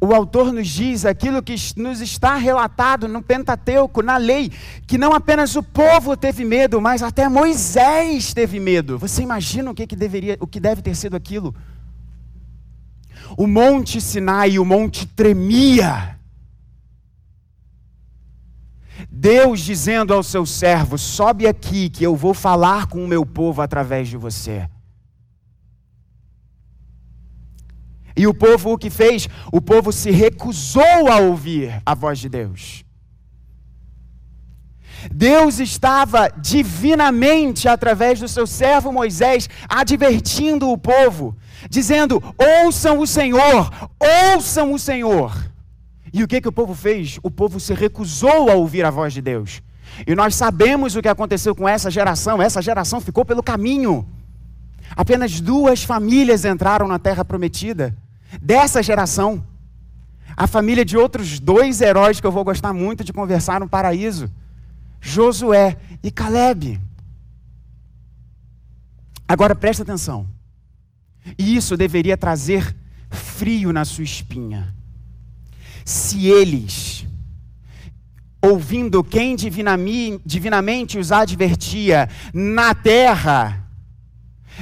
o 0.00 0.14
autor 0.14 0.52
nos 0.52 0.68
diz 0.68 1.04
aquilo 1.04 1.42
que 1.42 1.54
nos 1.76 2.00
está 2.00 2.36
relatado 2.36 3.08
no 3.08 3.22
Pentateuco, 3.22 4.02
na 4.02 4.16
lei, 4.16 4.50
que 4.86 4.96
não 4.96 5.12
apenas 5.12 5.56
o 5.56 5.62
povo 5.62 6.16
teve 6.16 6.44
medo, 6.44 6.80
mas 6.80 7.02
até 7.02 7.28
Moisés 7.28 8.32
teve 8.32 8.60
medo. 8.60 8.98
Você 8.98 9.22
imagina 9.22 9.70
o 9.70 9.74
que, 9.74 9.86
que 9.86 9.96
deveria, 9.96 10.36
o 10.40 10.46
que 10.46 10.60
deve 10.60 10.82
ter 10.82 10.94
sido 10.94 11.16
aquilo? 11.16 11.54
O 13.36 13.46
monte 13.46 14.00
Sinai, 14.00 14.58
o 14.58 14.64
monte 14.64 15.06
tremia. 15.06 16.17
Deus 19.10 19.60
dizendo 19.60 20.12
ao 20.12 20.22
seu 20.22 20.44
servo: 20.46 20.98
sobe 20.98 21.46
aqui, 21.46 21.88
que 21.88 22.04
eu 22.04 22.16
vou 22.16 22.34
falar 22.34 22.86
com 22.86 23.04
o 23.04 23.08
meu 23.08 23.24
povo 23.24 23.62
através 23.62 24.08
de 24.08 24.16
você. 24.16 24.68
E 28.16 28.26
o 28.26 28.34
povo 28.34 28.72
o 28.72 28.78
que 28.78 28.90
fez? 28.90 29.28
O 29.52 29.60
povo 29.60 29.92
se 29.92 30.10
recusou 30.10 31.08
a 31.08 31.18
ouvir 31.18 31.80
a 31.86 31.94
voz 31.94 32.18
de 32.18 32.28
Deus. 32.28 32.84
Deus 35.12 35.60
estava 35.60 36.28
divinamente, 36.36 37.68
através 37.68 38.18
do 38.18 38.26
seu 38.26 38.46
servo 38.46 38.90
Moisés, 38.90 39.48
advertindo 39.68 40.68
o 40.68 40.76
povo, 40.76 41.36
dizendo: 41.70 42.22
ouçam 42.64 42.98
o 42.98 43.06
Senhor, 43.06 43.70
ouçam 44.34 44.72
o 44.72 44.78
Senhor. 44.78 45.32
E 46.12 46.22
o 46.22 46.28
que, 46.28 46.40
que 46.40 46.48
o 46.48 46.52
povo 46.52 46.74
fez? 46.74 47.18
O 47.22 47.30
povo 47.30 47.60
se 47.60 47.74
recusou 47.74 48.50
a 48.50 48.54
ouvir 48.54 48.84
a 48.84 48.90
voz 48.90 49.12
de 49.12 49.20
Deus. 49.20 49.62
E 50.06 50.14
nós 50.14 50.34
sabemos 50.34 50.96
o 50.96 51.02
que 51.02 51.08
aconteceu 51.08 51.54
com 51.54 51.68
essa 51.68 51.90
geração. 51.90 52.40
Essa 52.40 52.62
geração 52.62 53.00
ficou 53.00 53.24
pelo 53.24 53.42
caminho. 53.42 54.06
Apenas 54.96 55.40
duas 55.40 55.82
famílias 55.82 56.44
entraram 56.44 56.88
na 56.88 56.98
terra 56.98 57.24
prometida. 57.24 57.96
Dessa 58.40 58.82
geração. 58.82 59.44
A 60.36 60.46
família 60.46 60.84
de 60.84 60.96
outros 60.96 61.40
dois 61.40 61.80
heróis 61.80 62.20
que 62.20 62.26
eu 62.26 62.32
vou 62.32 62.44
gostar 62.44 62.72
muito 62.72 63.02
de 63.02 63.12
conversar 63.12 63.60
no 63.60 63.68
paraíso: 63.68 64.30
Josué 65.00 65.76
e 66.02 66.10
Caleb. 66.10 66.80
Agora 69.26 69.54
presta 69.54 69.82
atenção. 69.82 70.26
E 71.38 71.56
isso 71.56 71.76
deveria 71.76 72.16
trazer 72.16 72.74
frio 73.10 73.72
na 73.72 73.84
sua 73.84 74.04
espinha 74.04 74.77
se 75.88 76.26
eles, 76.26 77.06
ouvindo 78.42 79.02
quem 79.02 79.34
divinamente 79.34 80.98
os 80.98 81.10
advertia 81.10 82.10
na 82.34 82.74
terra, 82.74 83.66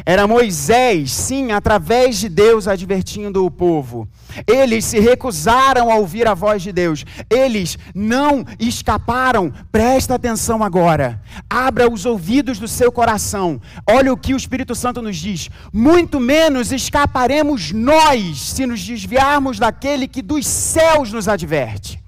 era 0.04 0.26
Moisés, 0.26 1.12
sim, 1.12 1.52
através 1.52 2.18
de 2.18 2.28
Deus 2.28 2.68
advertindo 2.68 3.44
o 3.44 3.50
povo. 3.50 4.08
Eles 4.46 4.84
se 4.84 4.98
recusaram 4.98 5.90
a 5.90 5.94
ouvir 5.94 6.26
a 6.26 6.34
voz 6.34 6.62
de 6.62 6.72
Deus. 6.72 7.04
Eles 7.30 7.78
não 7.94 8.44
escaparam. 8.58 9.52
Presta 9.72 10.14
atenção 10.14 10.62
agora. 10.62 11.22
Abra 11.48 11.90
os 11.90 12.04
ouvidos 12.04 12.58
do 12.58 12.68
seu 12.68 12.92
coração. 12.92 13.60
Olha 13.88 14.12
o 14.12 14.16
que 14.16 14.34
o 14.34 14.36
Espírito 14.36 14.74
Santo 14.74 15.00
nos 15.00 15.16
diz. 15.16 15.48
Muito 15.72 16.20
menos 16.20 16.72
escaparemos 16.72 17.72
nós 17.72 18.38
se 18.38 18.66
nos 18.66 18.84
desviarmos 18.84 19.58
daquele 19.58 20.06
que 20.06 20.20
dos 20.20 20.46
céus 20.46 21.12
nos 21.12 21.28
adverte. 21.28 22.00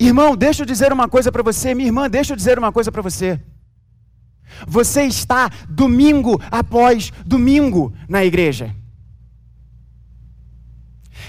Irmão, 0.00 0.34
deixa 0.34 0.62
eu 0.62 0.66
dizer 0.66 0.92
uma 0.92 1.08
coisa 1.08 1.30
para 1.30 1.42
você. 1.42 1.74
Minha 1.74 1.88
irmã, 1.88 2.08
deixa 2.08 2.32
eu 2.32 2.36
dizer 2.36 2.58
uma 2.58 2.72
coisa 2.72 2.90
para 2.90 3.02
você. 3.02 3.38
Você 4.66 5.02
está 5.04 5.50
domingo 5.68 6.40
após 6.50 7.12
domingo 7.24 7.92
na 8.08 8.24
igreja. 8.24 8.74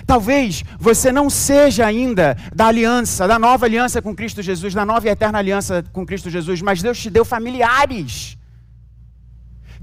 Talvez 0.05 0.63
você 0.79 1.11
não 1.11 1.29
seja 1.29 1.85
ainda 1.85 2.37
da 2.53 2.67
aliança, 2.67 3.27
da 3.27 3.39
nova 3.39 3.65
aliança 3.65 4.01
com 4.01 4.15
Cristo 4.15 4.41
Jesus, 4.41 4.73
da 4.73 4.85
nova 4.85 5.07
e 5.07 5.09
eterna 5.09 5.39
aliança 5.39 5.83
com 5.91 6.05
Cristo 6.05 6.29
Jesus, 6.29 6.61
mas 6.61 6.81
Deus 6.81 6.99
te 6.99 7.09
deu 7.09 7.25
familiares 7.25 8.37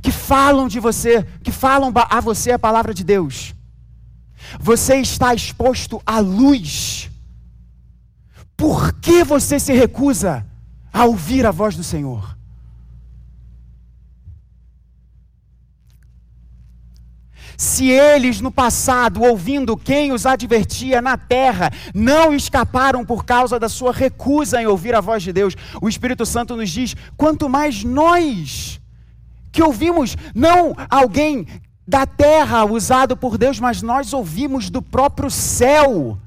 que 0.02 0.10
falam 0.10 0.66
de 0.66 0.80
você, 0.80 1.22
que 1.42 1.52
falam 1.52 1.92
a 1.94 2.20
você 2.20 2.50
a 2.50 2.58
palavra 2.58 2.92
de 2.92 3.04
Deus. 3.04 3.54
Você 4.58 4.96
está 4.96 5.32
exposto 5.32 6.02
à 6.04 6.18
luz. 6.18 7.08
Por 8.56 8.92
que 8.94 9.22
você 9.22 9.60
se 9.60 9.72
recusa 9.72 10.44
a 10.92 11.04
ouvir 11.04 11.46
a 11.46 11.52
voz 11.52 11.76
do 11.76 11.84
Senhor? 11.84 12.36
Se 17.56 17.88
eles 17.88 18.40
no 18.40 18.50
passado, 18.50 19.22
ouvindo 19.22 19.76
quem 19.76 20.12
os 20.12 20.26
advertia 20.26 21.00
na 21.00 21.16
terra, 21.16 21.70
não 21.94 22.34
escaparam 22.34 23.04
por 23.04 23.24
causa 23.24 23.58
da 23.58 23.68
sua 23.68 23.92
recusa 23.92 24.60
em 24.60 24.66
ouvir 24.66 24.94
a 24.94 25.00
voz 25.00 25.22
de 25.22 25.32
Deus, 25.32 25.54
o 25.80 25.88
Espírito 25.88 26.24
Santo 26.26 26.56
nos 26.56 26.70
diz: 26.70 26.94
quanto 27.16 27.48
mais 27.48 27.84
nós, 27.84 28.80
que 29.50 29.62
ouvimos 29.62 30.16
não 30.34 30.74
alguém 30.88 31.46
da 31.86 32.06
terra 32.06 32.64
usado 32.64 33.16
por 33.16 33.36
Deus, 33.36 33.60
mas 33.60 33.82
nós 33.82 34.12
ouvimos 34.12 34.70
do 34.70 34.80
próprio 34.80 35.30
céu. 35.30 36.18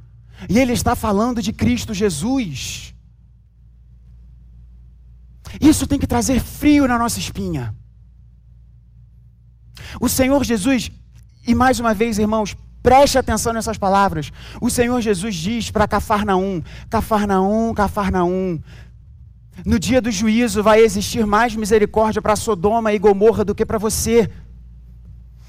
E 0.50 0.60
ele 0.60 0.74
está 0.74 0.96
falando 0.96 1.41
de 1.41 1.51
Cristo 1.53 1.94
Jesus. 1.94 2.94
Isso 5.60 5.88
tem 5.88 5.98
que 5.98 6.08
trazer 6.08 6.39
frio 6.41 6.88
na 6.88 7.00
nossa 7.00 7.20
espinha. 7.20 7.74
O 10.00 10.10
Senhor 10.10 10.44
Jesus, 10.44 10.91
e 11.47 11.53
mais 11.53 11.79
uma 11.79 11.93
vez, 11.93 12.17
irmãos, 12.17 12.55
preste 12.81 13.17
atenção 13.17 13.53
nessas 13.53 13.77
palavras. 13.77 14.31
O 14.61 14.69
Senhor 14.69 14.99
Jesus 15.01 15.35
diz 15.35 15.71
para 15.71 15.87
Cafarnaum: 15.87 16.61
Cafarnaum, 16.89 17.73
Cafarnaum. 17.73 18.59
No 19.65 19.79
dia 19.79 20.01
do 20.01 20.11
juízo 20.11 20.61
vai 20.61 20.81
existir 20.81 21.25
mais 21.25 21.55
misericórdia 21.55 22.21
para 22.21 22.35
Sodoma 22.35 22.93
e 22.93 22.99
Gomorra 22.99 23.45
do 23.45 23.55
que 23.55 23.65
para 23.65 23.77
você. 23.77 24.29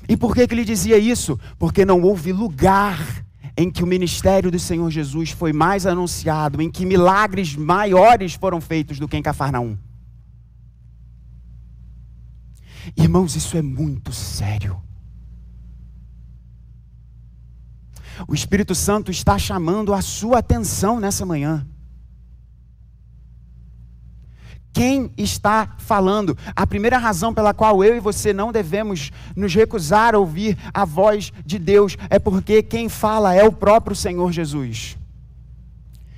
E 0.08 0.16
por 0.16 0.34
que, 0.34 0.46
que 0.46 0.54
ele 0.54 0.64
dizia 0.64 0.96
isso? 0.96 1.38
Porque 1.58 1.84
não 1.84 2.00
houve 2.02 2.32
lugar 2.32 3.24
em 3.56 3.70
que 3.70 3.82
o 3.82 3.86
ministério 3.86 4.50
do 4.50 4.58
Senhor 4.58 4.88
Jesus 4.90 5.30
foi 5.30 5.52
mais 5.52 5.86
anunciado, 5.86 6.60
em 6.60 6.70
que 6.70 6.86
milagres 6.86 7.56
maiores 7.56 8.34
foram 8.34 8.60
feitos 8.60 8.98
do 8.98 9.08
que 9.08 9.16
em 9.16 9.22
Cafarnaum. 9.22 9.76
Irmãos, 12.96 13.34
isso 13.34 13.56
é 13.56 13.62
muito 13.62 14.12
sério. 14.12 14.80
O 18.26 18.34
Espírito 18.34 18.74
Santo 18.74 19.10
está 19.10 19.38
chamando 19.38 19.92
a 19.92 20.00
sua 20.00 20.38
atenção 20.38 20.98
nessa 21.00 21.26
manhã. 21.26 21.66
Quem 24.76 25.10
está 25.16 25.74
falando? 25.78 26.36
A 26.54 26.66
primeira 26.66 26.98
razão 26.98 27.32
pela 27.32 27.54
qual 27.54 27.82
eu 27.82 27.96
e 27.96 28.00
você 28.00 28.34
não 28.34 28.52
devemos 28.52 29.10
nos 29.34 29.54
recusar 29.54 30.14
a 30.14 30.18
ouvir 30.18 30.58
a 30.74 30.84
voz 30.84 31.32
de 31.46 31.58
Deus 31.58 31.96
é 32.10 32.18
porque 32.18 32.62
quem 32.62 32.86
fala 32.86 33.34
é 33.34 33.42
o 33.42 33.50
próprio 33.50 33.96
Senhor 33.96 34.30
Jesus. 34.30 34.98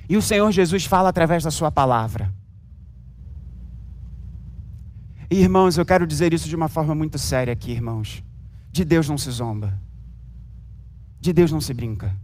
E 0.09 0.17
o 0.17 0.21
Senhor 0.21 0.51
Jesus 0.51 0.83
fala 0.83 1.07
através 1.07 1.41
da 1.41 1.51
Sua 1.51 1.71
palavra. 1.71 2.33
Irmãos, 5.31 5.77
eu 5.77 5.85
quero 5.85 6.05
dizer 6.05 6.33
isso 6.33 6.49
de 6.49 6.55
uma 6.55 6.67
forma 6.67 6.93
muito 6.93 7.17
séria 7.17 7.53
aqui, 7.53 7.71
irmãos. 7.71 8.21
De 8.71 8.83
Deus 8.83 9.07
não 9.07 9.17
se 9.17 9.31
zomba. 9.31 9.79
De 11.19 11.33
Deus 11.33 11.51
não 11.51 11.61
se 11.61 11.73
brinca. 11.73 12.15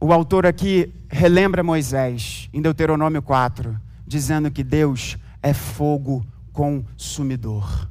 o 0.00 0.12
autor 0.12 0.46
aqui 0.46 0.92
relembra 1.08 1.64
Moisés, 1.64 2.48
em 2.52 2.62
Deuteronômio 2.62 3.20
4, 3.20 3.80
dizendo 4.06 4.50
que 4.50 4.62
Deus 4.62 5.16
é 5.42 5.52
fogo 5.52 6.24
consumidor. 6.52 7.90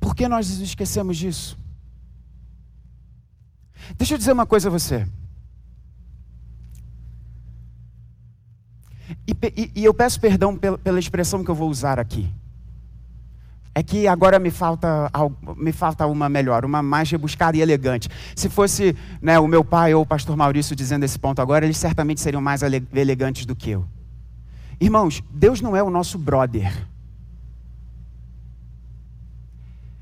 Por 0.00 0.14
que 0.14 0.26
nós 0.26 0.48
esquecemos 0.58 1.18
disso? 1.18 1.58
Deixa 3.98 4.14
eu 4.14 4.18
dizer 4.18 4.32
uma 4.32 4.46
coisa 4.46 4.68
a 4.68 4.72
você. 4.72 5.06
E, 9.26 9.32
e, 9.54 9.72
e 9.80 9.84
eu 9.84 9.92
peço 9.92 10.20
perdão 10.20 10.56
pela, 10.56 10.78
pela 10.78 10.98
expressão 10.98 11.44
que 11.44 11.50
eu 11.50 11.54
vou 11.54 11.68
usar 11.68 11.98
aqui. 11.98 12.32
É 13.78 13.82
que 13.82 14.08
agora 14.08 14.38
me 14.38 14.50
falta, 14.50 15.10
me 15.54 15.70
falta 15.70 16.06
uma 16.06 16.30
melhor, 16.30 16.64
uma 16.64 16.82
mais 16.82 17.10
rebuscada 17.10 17.58
e 17.58 17.60
elegante. 17.60 18.08
Se 18.34 18.48
fosse 18.48 18.96
né, 19.20 19.38
o 19.38 19.46
meu 19.46 19.62
pai 19.62 19.92
ou 19.92 20.00
o 20.00 20.06
pastor 20.06 20.34
Maurício 20.34 20.74
dizendo 20.74 21.04
esse 21.04 21.18
ponto 21.18 21.42
agora, 21.42 21.66
eles 21.66 21.76
certamente 21.76 22.22
seriam 22.22 22.40
mais 22.40 22.62
elegantes 22.62 23.44
do 23.44 23.54
que 23.54 23.68
eu. 23.68 23.86
Irmãos, 24.80 25.22
Deus 25.30 25.60
não 25.60 25.76
é 25.76 25.82
o 25.82 25.90
nosso 25.90 26.16
brother. 26.16 26.72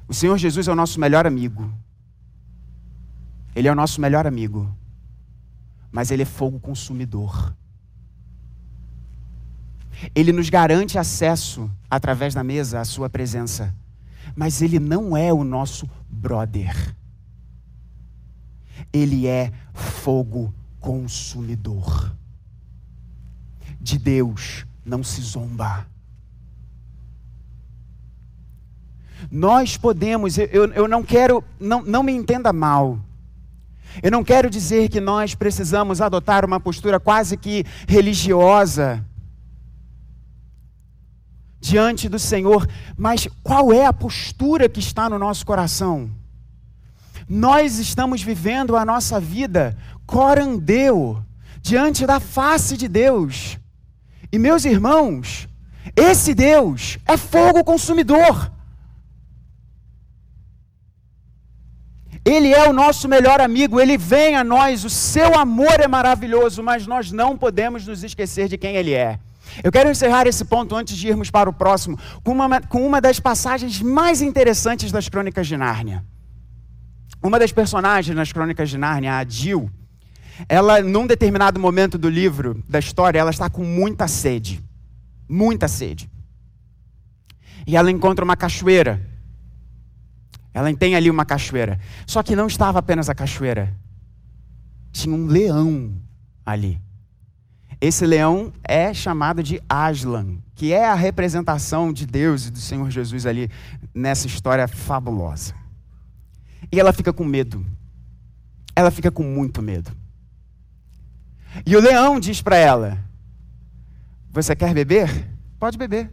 O 0.06 0.14
Senhor 0.14 0.38
Jesus 0.38 0.68
é 0.68 0.72
o 0.72 0.76
nosso 0.76 1.00
melhor 1.00 1.26
amigo. 1.26 1.68
Ele 3.56 3.66
é 3.66 3.72
o 3.72 3.74
nosso 3.74 4.00
melhor 4.00 4.24
amigo. 4.24 4.72
Mas 5.90 6.12
ele 6.12 6.22
é 6.22 6.26
fogo 6.26 6.60
consumidor. 6.60 7.52
Ele 10.14 10.32
nos 10.32 10.50
garante 10.50 10.99
acesso 10.99 11.70
através 11.88 12.34
da 12.34 12.42
mesa 12.42 12.80
à 12.80 12.84
sua 12.84 13.08
presença. 13.08 13.75
Mas 14.34 14.61
ele 14.61 14.78
não 14.78 15.16
é 15.16 15.32
o 15.32 15.44
nosso 15.44 15.88
brother. 16.08 16.75
Ele 18.92 19.26
é 19.26 19.52
fogo 19.73 20.52
consumidor. 20.80 22.12
De 23.80 23.99
Deus 23.99 24.66
não 24.84 25.02
se 25.02 25.20
zomba. 25.20 25.87
Nós 29.30 29.76
podemos, 29.76 30.37
eu, 30.37 30.73
eu 30.73 30.88
não 30.88 31.02
quero, 31.02 31.42
não, 31.58 31.82
não 31.82 32.02
me 32.02 32.12
entenda 32.12 32.52
mal. 32.52 32.99
Eu 34.02 34.11
não 34.11 34.25
quero 34.25 34.50
dizer 34.50 34.88
que 34.88 35.00
nós 35.00 35.34
precisamos 35.34 36.00
adotar 36.00 36.44
uma 36.44 36.58
postura 36.58 36.99
quase 36.99 37.37
que 37.37 37.64
religiosa 37.87 39.04
diante 41.64 42.11
do 42.11 42.18
Senhor, 42.18 42.68
mas 42.94 43.26
qual 43.42 43.73
é 43.73 43.87
a 43.87 43.92
postura 43.92 44.68
que 44.68 44.80
está 44.80 45.09
no 45.09 45.18
nosso 45.18 45.47
coração? 45.47 46.11
Nós 47.26 47.78
estamos 47.78 48.23
vivendo 48.23 48.76
a 48.76 48.85
nossa 48.85 49.18
vida 49.18 49.75
corandeu, 50.04 51.25
diante 51.62 52.06
da 52.06 52.21
face 52.21 52.76
de 52.76 52.87
Deus. 52.87 53.59
E 54.30 54.38
meus 54.38 54.66
irmãos, 54.66 55.49
esse 55.97 56.35
Deus 56.35 56.99
é 57.06 57.16
fogo 57.16 57.64
consumidor. 57.64 58.52
Ele 62.26 62.52
é 62.52 62.68
o 62.68 62.75
nosso 62.75 63.09
melhor 63.09 63.40
amigo, 63.40 63.80
ele 63.80 63.97
vem 63.97 64.37
a 64.37 64.44
nós, 64.44 64.85
o 64.85 64.90
seu 64.90 65.38
amor 65.38 65.80
é 65.80 65.88
maravilhoso, 65.88 66.62
mas 66.62 66.87
nós 66.87 67.11
não 67.11 67.38
podemos 67.38 67.87
nos 67.87 68.04
esquecer 68.04 68.49
de 68.49 68.59
quem 68.59 68.76
ele 68.76 68.92
é. 68.92 69.18
Eu 69.62 69.70
quero 69.70 69.90
encerrar 69.90 70.26
esse 70.26 70.44
ponto 70.44 70.75
antes 70.75 70.96
de 70.96 71.08
irmos 71.08 71.30
para 71.30 71.49
o 71.49 71.52
próximo, 71.52 71.99
com 72.23 72.32
uma, 72.32 72.61
com 72.61 72.87
uma 72.87 73.00
das 73.00 73.20
passagens 73.20 73.80
mais 73.80 74.20
interessantes 74.20 74.90
das 74.90 75.08
Crônicas 75.08 75.46
de 75.46 75.56
Nárnia. 75.56 76.04
Uma 77.23 77.38
das 77.38 77.52
personagens 77.52 78.14
nas 78.16 78.32
Crônicas 78.32 78.68
de 78.68 78.76
Nárnia, 78.76 79.18
a 79.18 79.25
Jill, 79.25 79.70
ela, 80.49 80.82
num 80.82 81.06
determinado 81.06 81.61
momento 81.61 81.96
do 81.96 82.08
livro, 82.08 82.62
da 82.68 82.78
história, 82.78 83.18
ela 83.18 83.30
está 83.30 83.49
com 83.49 83.64
muita 83.64 84.08
sede. 84.08 84.62
Muita 85.28 85.68
sede. 85.68 86.11
E 87.66 87.76
ela 87.76 87.90
encontra 87.90 88.25
uma 88.25 88.37
cachoeira. 88.37 89.00
Ela 90.52 90.75
tem 90.75 90.94
ali 90.94 91.11
uma 91.11 91.25
cachoeira. 91.25 91.80
Só 92.06 92.23
que 92.23 92.37
não 92.37 92.46
estava 92.46 92.78
apenas 92.78 93.09
a 93.09 93.14
cachoeira. 93.14 93.74
Tinha 94.92 95.14
um 95.14 95.26
leão 95.26 95.94
ali. 96.44 96.81
Esse 97.85 98.07
leão 98.07 98.51
é 98.66 98.94
chamado 98.94 99.42
de 99.42 99.61
Aslan, 99.68 100.38
que 100.55 100.73
é 100.73 100.87
a 100.87 100.94
representação 100.94 101.92
de 101.92 102.07
Deus 102.07 102.47
e 102.47 102.51
do 102.51 102.59
Senhor 102.59 102.90
Jesus 102.90 103.27
ali 103.27 103.51
nessa 103.92 104.27
história 104.27 104.66
fabulosa. 104.66 105.55
E 106.73 106.81
ela 106.81 106.94
fica 106.94 107.12
com 107.12 107.27
medo. 107.27 107.62
Ela 108.75 108.90
fica 108.90 109.11
com 109.11 109.23
muito 109.23 109.61
medo. 109.61 109.94
E 111.66 111.77
o 111.77 111.81
leão 111.83 112.18
diz 112.18 112.40
para 112.40 112.57
ela: 112.57 112.99
Você 114.31 114.57
quer 114.57 114.73
beber? 114.73 115.31
Pode 115.59 115.77
beber. 115.77 116.11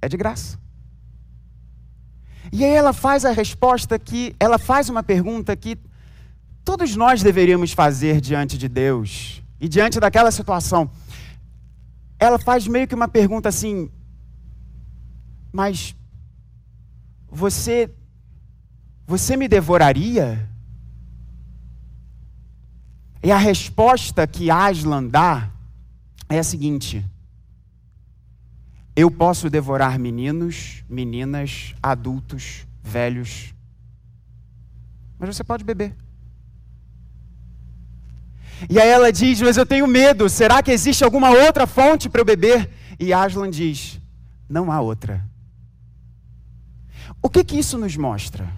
É 0.00 0.08
de 0.08 0.16
graça. 0.16 0.58
E 2.50 2.64
aí 2.64 2.72
ela 2.72 2.94
faz 2.94 3.26
a 3.26 3.30
resposta 3.30 3.98
que, 3.98 4.34
ela 4.40 4.58
faz 4.58 4.88
uma 4.88 5.02
pergunta 5.02 5.54
que 5.54 5.76
todos 6.64 6.96
nós 6.96 7.22
deveríamos 7.22 7.72
fazer 7.72 8.22
diante 8.22 8.56
de 8.56 8.70
Deus 8.70 9.42
e 9.62 9.68
diante 9.68 10.00
daquela 10.00 10.32
situação, 10.32 10.90
ela 12.18 12.36
faz 12.36 12.66
meio 12.66 12.88
que 12.88 12.96
uma 12.96 13.06
pergunta 13.06 13.48
assim: 13.48 13.88
Mas 15.52 15.94
você 17.30 17.88
você 19.06 19.36
me 19.36 19.46
devoraria? 19.46 20.50
E 23.22 23.30
a 23.30 23.36
resposta 23.36 24.26
que 24.26 24.50
Aslan 24.50 25.06
dá 25.06 25.48
é 26.28 26.40
a 26.40 26.44
seguinte: 26.44 27.08
Eu 28.96 29.12
posso 29.12 29.48
devorar 29.48 29.96
meninos, 29.96 30.82
meninas, 30.88 31.72
adultos, 31.80 32.66
velhos, 32.82 33.54
mas 35.20 35.36
você 35.36 35.44
pode 35.44 35.62
beber. 35.62 35.94
E 38.68 38.78
aí 38.78 38.88
ela 38.88 39.12
diz: 39.12 39.40
Mas 39.40 39.56
eu 39.56 39.66
tenho 39.66 39.86
medo, 39.86 40.28
será 40.28 40.62
que 40.62 40.70
existe 40.70 41.04
alguma 41.04 41.30
outra 41.30 41.66
fonte 41.66 42.08
para 42.08 42.20
eu 42.20 42.24
beber? 42.24 42.70
E 42.98 43.12
Aslan 43.12 43.50
diz: 43.50 44.00
Não 44.48 44.70
há 44.70 44.80
outra. 44.80 45.24
O 47.22 47.28
que, 47.28 47.44
que 47.44 47.58
isso 47.58 47.78
nos 47.78 47.96
mostra? 47.96 48.48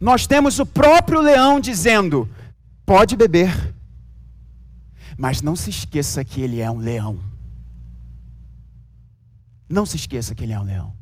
Nós 0.00 0.26
temos 0.26 0.58
o 0.58 0.66
próprio 0.66 1.20
leão 1.20 1.60
dizendo: 1.60 2.28
Pode 2.84 3.16
beber, 3.16 3.74
mas 5.16 5.42
não 5.42 5.56
se 5.56 5.70
esqueça 5.70 6.24
que 6.24 6.40
ele 6.40 6.60
é 6.60 6.70
um 6.70 6.78
leão. 6.78 7.18
Não 9.68 9.84
se 9.84 9.96
esqueça 9.96 10.34
que 10.34 10.44
ele 10.44 10.52
é 10.52 10.60
um 10.60 10.64
leão. 10.64 10.94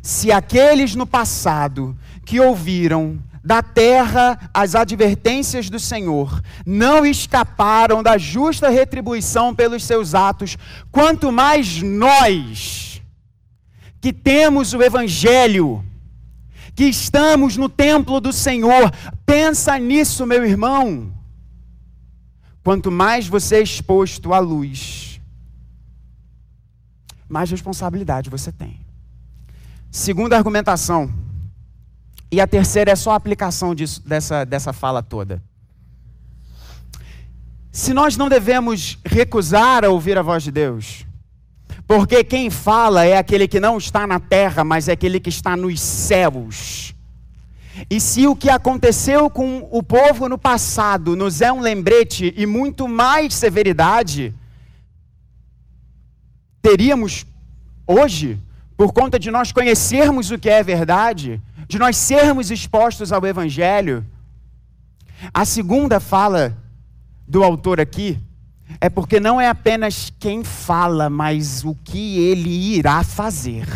Se 0.00 0.30
aqueles 0.30 0.94
no 0.94 1.06
passado 1.06 1.98
que 2.24 2.38
ouviram 2.38 3.18
da 3.46 3.62
terra 3.62 4.50
as 4.52 4.74
advertências 4.74 5.70
do 5.70 5.78
Senhor, 5.78 6.42
não 6.66 7.06
escaparam 7.06 8.02
da 8.02 8.18
justa 8.18 8.68
retribuição 8.68 9.54
pelos 9.54 9.84
seus 9.84 10.16
atos, 10.16 10.58
quanto 10.90 11.30
mais 11.30 11.80
nós, 11.80 13.00
que 14.00 14.12
temos 14.12 14.74
o 14.74 14.82
Evangelho, 14.82 15.84
que 16.74 16.86
estamos 16.86 17.56
no 17.56 17.68
templo 17.68 18.20
do 18.20 18.32
Senhor, 18.32 18.90
pensa 19.24 19.78
nisso, 19.78 20.26
meu 20.26 20.44
irmão. 20.44 21.14
Quanto 22.64 22.90
mais 22.90 23.28
você 23.28 23.58
é 23.58 23.62
exposto 23.62 24.34
à 24.34 24.40
luz, 24.40 25.20
mais 27.28 27.48
responsabilidade 27.48 28.28
você 28.28 28.50
tem. 28.50 28.80
Segunda 29.88 30.36
argumentação 30.36 31.25
e 32.30 32.40
a 32.40 32.46
terceira 32.46 32.90
é 32.90 32.96
só 32.96 33.12
a 33.12 33.16
aplicação 33.16 33.74
disso, 33.74 34.02
dessa, 34.06 34.44
dessa 34.44 34.72
fala 34.72 35.02
toda. 35.02 35.42
Se 37.70 37.92
nós 37.92 38.16
não 38.16 38.28
devemos 38.28 38.98
recusar 39.04 39.84
a 39.84 39.90
ouvir 39.90 40.18
a 40.18 40.22
voz 40.22 40.42
de 40.42 40.50
Deus, 40.50 41.06
porque 41.86 42.24
quem 42.24 42.50
fala 42.50 43.04
é 43.04 43.16
aquele 43.16 43.46
que 43.46 43.60
não 43.60 43.78
está 43.78 44.06
na 44.06 44.18
terra, 44.18 44.64
mas 44.64 44.88
é 44.88 44.92
aquele 44.92 45.20
que 45.20 45.28
está 45.28 45.56
nos 45.56 45.80
céus. 45.80 46.94
E 47.90 48.00
se 48.00 48.26
o 48.26 48.34
que 48.34 48.48
aconteceu 48.48 49.28
com 49.28 49.68
o 49.70 49.82
povo 49.82 50.28
no 50.28 50.38
passado 50.38 51.14
nos 51.14 51.40
é 51.40 51.52
um 51.52 51.60
lembrete 51.60 52.32
e 52.36 52.46
muito 52.46 52.88
mais 52.88 53.34
severidade, 53.34 54.34
teríamos 56.62 57.26
hoje, 57.86 58.38
por 58.76 58.92
conta 58.92 59.18
de 59.18 59.30
nós 59.30 59.52
conhecermos 59.52 60.30
o 60.30 60.38
que 60.38 60.48
é 60.48 60.62
verdade, 60.62 61.40
de 61.66 61.78
nós 61.78 61.96
sermos 61.96 62.50
expostos 62.50 63.12
ao 63.12 63.24
Evangelho. 63.26 64.06
A 65.32 65.44
segunda 65.44 65.98
fala 65.98 66.56
do 67.26 67.42
autor 67.42 67.80
aqui 67.80 68.18
é 68.80 68.88
porque 68.88 69.18
não 69.18 69.40
é 69.40 69.48
apenas 69.48 70.12
quem 70.18 70.44
fala, 70.44 71.08
mas 71.08 71.64
o 71.64 71.74
que 71.74 72.18
ele 72.18 72.50
irá 72.50 73.02
fazer. 73.02 73.66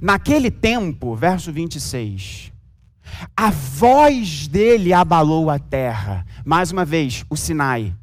Naquele 0.00 0.50
tempo, 0.50 1.16
verso 1.16 1.52
26, 1.52 2.52
a 3.36 3.50
voz 3.50 4.46
dele 4.46 4.92
abalou 4.92 5.50
a 5.50 5.58
terra. 5.58 6.24
Mais 6.44 6.70
uma 6.70 6.84
vez, 6.84 7.24
o 7.28 7.36
Sinai. 7.36 7.94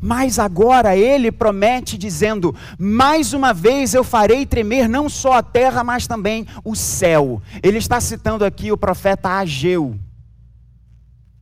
Mas 0.00 0.38
agora 0.38 0.96
ele 0.96 1.30
promete, 1.30 1.98
dizendo: 1.98 2.54
Mais 2.78 3.32
uma 3.32 3.52
vez 3.52 3.94
eu 3.94 4.04
farei 4.04 4.46
tremer 4.46 4.88
não 4.88 5.08
só 5.08 5.34
a 5.34 5.42
terra, 5.42 5.84
mas 5.84 6.06
também 6.06 6.46
o 6.64 6.74
céu. 6.74 7.42
Ele 7.62 7.78
está 7.78 8.00
citando 8.00 8.44
aqui 8.44 8.72
o 8.72 8.76
profeta 8.78 9.30
Ageu. 9.30 9.98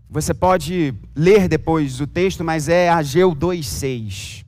Você 0.08 0.32
pode 0.32 0.94
ler 1.14 1.48
depois 1.48 2.00
o 2.00 2.06
texto, 2.06 2.44
mas 2.44 2.68
é 2.68 2.88
Ageu 2.88 3.34
2,6 3.34 4.46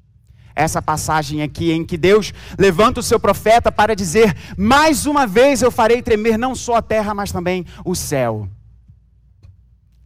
essa 0.58 0.82
passagem 0.82 1.40
aqui 1.40 1.70
em 1.70 1.84
que 1.84 1.96
Deus 1.96 2.34
levanta 2.58 2.98
o 2.98 3.02
seu 3.02 3.20
profeta 3.20 3.70
para 3.70 3.94
dizer: 3.94 4.36
mais 4.56 5.06
uma 5.06 5.26
vez 5.26 5.62
eu 5.62 5.70
farei 5.70 6.02
tremer 6.02 6.36
não 6.36 6.54
só 6.54 6.76
a 6.76 6.82
terra, 6.82 7.14
mas 7.14 7.30
também 7.30 7.64
o 7.84 7.94
céu. 7.94 8.48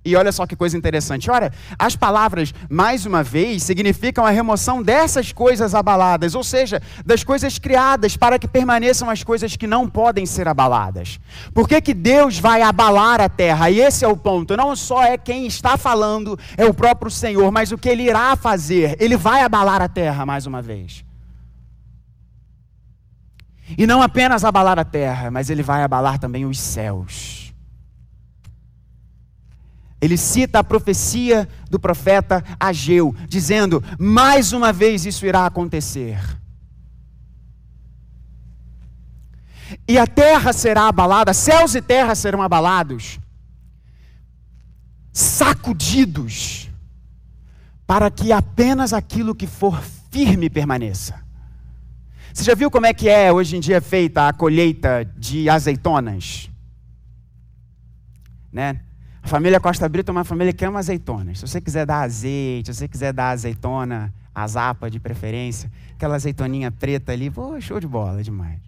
E 0.04 0.16
olha 0.16 0.32
só 0.32 0.46
que 0.46 0.56
coisa 0.56 0.76
interessante. 0.76 1.30
Olha, 1.30 1.52
as 1.78 1.94
palavras, 1.94 2.52
mais 2.68 3.06
uma 3.06 3.22
vez, 3.22 3.62
significam 3.62 4.26
a 4.26 4.30
remoção 4.30 4.82
dessas 4.82 5.32
coisas 5.32 5.76
abaladas, 5.76 6.34
ou 6.34 6.42
seja, 6.42 6.82
das 7.06 7.22
coisas 7.22 7.56
criadas, 7.56 8.16
para 8.16 8.36
que 8.36 8.48
permaneçam 8.48 9.08
as 9.08 9.22
coisas 9.22 9.54
que 9.54 9.66
não 9.66 9.88
podem 9.88 10.26
ser 10.26 10.48
abaladas. 10.48 11.20
Por 11.54 11.68
que, 11.68 11.80
que 11.80 11.94
Deus 11.94 12.36
vai 12.36 12.62
abalar 12.62 13.20
a 13.20 13.28
terra? 13.28 13.70
E 13.70 13.80
esse 13.80 14.04
é 14.04 14.08
o 14.08 14.16
ponto. 14.16 14.56
Não 14.56 14.74
só 14.74 15.04
é 15.04 15.16
quem 15.16 15.46
está 15.46 15.76
falando, 15.76 16.36
é 16.56 16.64
o 16.64 16.74
próprio 16.74 17.10
Senhor, 17.10 17.52
mas 17.52 17.70
o 17.70 17.78
que 17.78 17.88
ele 17.88 18.02
irá 18.02 18.34
fazer. 18.34 18.96
Ele 18.98 19.16
vai 19.16 19.42
abalar 19.42 19.80
a 19.80 19.88
terra 19.88 20.26
mais 20.26 20.46
uma 20.46 20.60
vez. 20.60 21.04
E 23.78 23.86
não 23.86 24.02
apenas 24.02 24.44
abalar 24.44 24.78
a 24.80 24.84
terra, 24.84 25.30
mas 25.30 25.48
ele 25.48 25.62
vai 25.62 25.82
abalar 25.82 26.18
também 26.18 26.44
os 26.44 26.58
céus. 26.58 27.41
Ele 30.02 30.16
cita 30.16 30.58
a 30.58 30.64
profecia 30.64 31.48
do 31.70 31.78
profeta 31.78 32.44
Ageu, 32.58 33.14
dizendo: 33.28 33.82
mais 33.96 34.52
uma 34.52 34.72
vez 34.72 35.06
isso 35.06 35.24
irá 35.24 35.46
acontecer. 35.46 36.18
E 39.86 39.96
a 39.96 40.06
terra 40.06 40.52
será 40.52 40.88
abalada, 40.88 41.32
céus 41.32 41.76
e 41.76 41.80
terra 41.80 42.16
serão 42.16 42.42
abalados, 42.42 43.20
sacudidos, 45.12 46.68
para 47.86 48.10
que 48.10 48.32
apenas 48.32 48.92
aquilo 48.92 49.36
que 49.36 49.46
for 49.46 49.80
firme 50.10 50.50
permaneça. 50.50 51.22
Você 52.34 52.42
já 52.42 52.56
viu 52.56 52.72
como 52.72 52.86
é 52.86 52.92
que 52.92 53.08
é 53.08 53.32
hoje 53.32 53.56
em 53.56 53.60
dia 53.60 53.80
feita 53.80 54.26
a 54.26 54.32
colheita 54.32 55.04
de 55.16 55.48
azeitonas? 55.48 56.50
Né? 58.52 58.80
A 59.22 59.28
família 59.28 59.60
Costa 59.60 59.88
Brito 59.88 60.10
é 60.10 60.12
uma 60.12 60.24
família 60.24 60.52
que 60.52 60.64
ama 60.64 60.80
azeitonas. 60.80 61.38
Se 61.38 61.46
você 61.46 61.60
quiser 61.60 61.86
dar 61.86 62.02
azeite, 62.02 62.72
se 62.72 62.80
você 62.80 62.88
quiser 62.88 63.12
dar 63.12 63.30
azeitona, 63.30 64.12
azapa 64.34 64.90
de 64.90 64.98
preferência, 64.98 65.70
aquela 65.94 66.16
azeitoninha 66.16 66.70
preta 66.70 67.12
ali, 67.12 67.30
pô, 67.30 67.60
show 67.60 67.78
de 67.78 67.86
bola, 67.86 68.22
demais. 68.22 68.58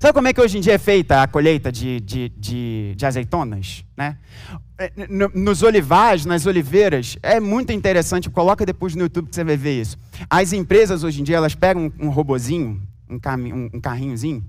Sabe 0.00 0.14
como 0.14 0.28
é 0.28 0.32
que 0.32 0.40
hoje 0.40 0.58
em 0.58 0.60
dia 0.60 0.74
é 0.74 0.78
feita 0.78 1.22
a 1.22 1.28
colheita 1.28 1.70
de, 1.70 2.00
de, 2.00 2.28
de, 2.30 2.94
de 2.96 3.06
azeitonas? 3.06 3.84
Né? 3.96 4.16
É, 4.78 4.90
nos 5.34 5.62
olivais, 5.62 6.24
nas 6.24 6.46
oliveiras, 6.46 7.18
é 7.22 7.38
muito 7.38 7.72
interessante, 7.72 8.30
coloca 8.30 8.64
depois 8.64 8.94
no 8.94 9.02
YouTube 9.02 9.28
que 9.28 9.34
você 9.34 9.44
vai 9.44 9.56
ver 9.56 9.80
isso. 9.80 9.98
As 10.30 10.52
empresas 10.52 11.04
hoje 11.04 11.20
em 11.20 11.24
dia, 11.24 11.36
elas 11.36 11.54
pegam 11.54 11.92
um, 12.00 12.06
um 12.06 12.08
robozinho, 12.08 12.80
um, 13.08 13.16
um, 13.16 13.70
um 13.74 13.80
carrinhozinho, 13.80 14.44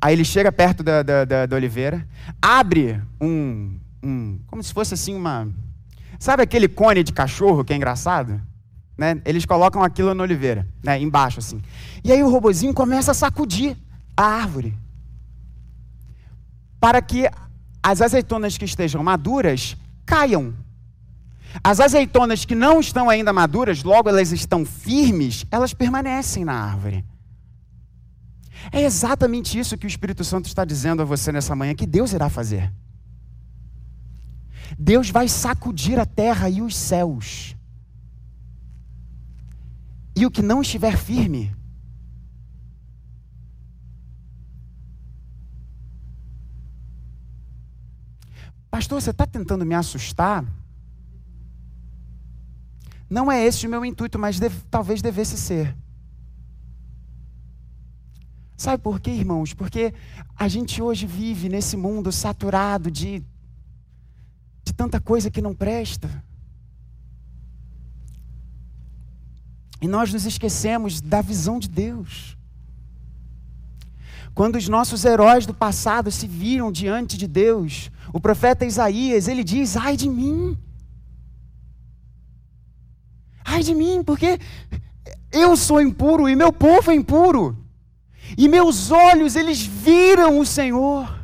aí 0.00 0.14
ele 0.14 0.24
chega 0.24 0.52
perto 0.52 0.82
da, 0.82 1.02
da, 1.02 1.24
da, 1.24 1.46
da 1.46 1.56
oliveira, 1.56 2.06
abre 2.40 3.00
um, 3.20 3.77
um, 4.02 4.38
como 4.46 4.62
se 4.62 4.72
fosse 4.72 4.94
assim 4.94 5.14
uma, 5.14 5.48
sabe 6.18 6.42
aquele 6.42 6.68
cone 6.68 7.02
de 7.02 7.12
cachorro 7.12 7.64
que 7.64 7.72
é 7.72 7.76
engraçado? 7.76 8.40
Né? 8.96 9.20
Eles 9.24 9.44
colocam 9.44 9.82
aquilo 9.82 10.12
na 10.14 10.22
oliveira, 10.22 10.66
né? 10.82 11.00
embaixo 11.00 11.38
assim. 11.38 11.62
E 12.02 12.10
aí 12.10 12.22
o 12.22 12.30
robozinho 12.30 12.74
começa 12.74 13.12
a 13.12 13.14
sacudir 13.14 13.76
a 14.16 14.24
árvore 14.24 14.76
para 16.80 17.00
que 17.02 17.28
as 17.82 18.02
azeitonas 18.02 18.58
que 18.58 18.64
estejam 18.64 19.02
maduras 19.02 19.76
caiam. 20.04 20.54
As 21.62 21.80
azeitonas 21.80 22.44
que 22.44 22.54
não 22.54 22.80
estão 22.80 23.08
ainda 23.08 23.32
maduras, 23.32 23.82
logo 23.82 24.08
elas 24.08 24.32
estão 24.32 24.64
firmes, 24.64 25.46
elas 25.50 25.72
permanecem 25.72 26.44
na 26.44 26.52
árvore. 26.52 27.04
É 28.70 28.82
exatamente 28.82 29.58
isso 29.58 29.78
que 29.78 29.86
o 29.86 29.88
Espírito 29.88 30.24
Santo 30.24 30.46
está 30.46 30.64
dizendo 30.64 31.00
a 31.00 31.04
você 31.04 31.32
nessa 31.32 31.54
manhã 31.54 31.74
que 31.74 31.86
Deus 31.86 32.12
irá 32.12 32.28
fazer. 32.28 32.72
Deus 34.76 35.10
vai 35.10 35.28
sacudir 35.28 35.98
a 35.98 36.06
terra 36.06 36.50
e 36.50 36.60
os 36.60 36.76
céus. 36.76 37.54
E 40.16 40.26
o 40.26 40.30
que 40.30 40.42
não 40.42 40.60
estiver 40.60 40.96
firme, 40.96 41.56
Pastor, 48.70 49.00
você 49.00 49.10
está 49.10 49.26
tentando 49.26 49.64
me 49.64 49.74
assustar? 49.74 50.44
Não 53.10 53.32
é 53.32 53.44
esse 53.44 53.66
o 53.66 53.70
meu 53.70 53.84
intuito, 53.84 54.18
mas 54.18 54.38
deve, 54.38 54.60
talvez 54.70 55.00
devesse 55.00 55.36
ser. 55.36 55.74
Sabe 58.56 58.82
por 58.82 59.00
quê, 59.00 59.10
irmãos? 59.10 59.54
Porque 59.54 59.94
a 60.36 60.46
gente 60.46 60.82
hoje 60.82 61.06
vive 61.06 61.48
nesse 61.48 61.76
mundo 61.76 62.12
saturado 62.12 62.90
de 62.90 63.22
de 64.68 64.74
tanta 64.74 65.00
coisa 65.00 65.30
que 65.30 65.40
não 65.40 65.54
presta. 65.54 66.08
E 69.80 69.88
nós 69.88 70.12
nos 70.12 70.26
esquecemos 70.26 71.00
da 71.00 71.22
visão 71.22 71.58
de 71.58 71.68
Deus. 71.68 72.36
Quando 74.34 74.56
os 74.56 74.68
nossos 74.68 75.04
heróis 75.04 75.46
do 75.46 75.54
passado 75.54 76.10
se 76.10 76.26
viram 76.26 76.70
diante 76.70 77.16
de 77.16 77.26
Deus, 77.26 77.90
o 78.12 78.20
profeta 78.20 78.66
Isaías, 78.66 79.26
ele 79.26 79.42
diz: 79.42 79.76
"Ai 79.76 79.96
de 79.96 80.08
mim! 80.08 80.56
Ai 83.44 83.62
de 83.62 83.74
mim, 83.74 84.02
porque 84.04 84.38
eu 85.32 85.56
sou 85.56 85.80
impuro 85.80 86.28
e 86.28 86.36
meu 86.36 86.52
povo 86.52 86.90
é 86.90 86.94
impuro. 86.94 87.56
E 88.36 88.46
meus 88.48 88.90
olhos 88.90 89.34
eles 89.34 89.62
viram 89.62 90.38
o 90.38 90.44
Senhor. 90.44 91.17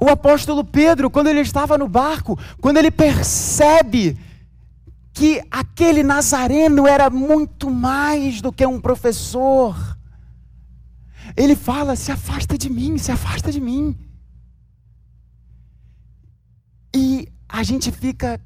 O 0.00 0.08
apóstolo 0.08 0.62
Pedro, 0.62 1.10
quando 1.10 1.28
ele 1.28 1.40
estava 1.40 1.78
no 1.78 1.88
barco, 1.88 2.38
quando 2.60 2.76
ele 2.76 2.90
percebe 2.90 4.18
que 5.12 5.42
aquele 5.50 6.02
nazareno 6.02 6.86
era 6.86 7.08
muito 7.08 7.70
mais 7.70 8.42
do 8.42 8.52
que 8.52 8.66
um 8.66 8.80
professor, 8.80 9.74
ele 11.34 11.56
fala: 11.56 11.96
se 11.96 12.12
afasta 12.12 12.58
de 12.58 12.68
mim, 12.68 12.98
se 12.98 13.10
afasta 13.10 13.50
de 13.50 13.60
mim. 13.60 13.96
E 16.94 17.28
a 17.48 17.62
gente 17.62 17.90
fica 17.90 18.40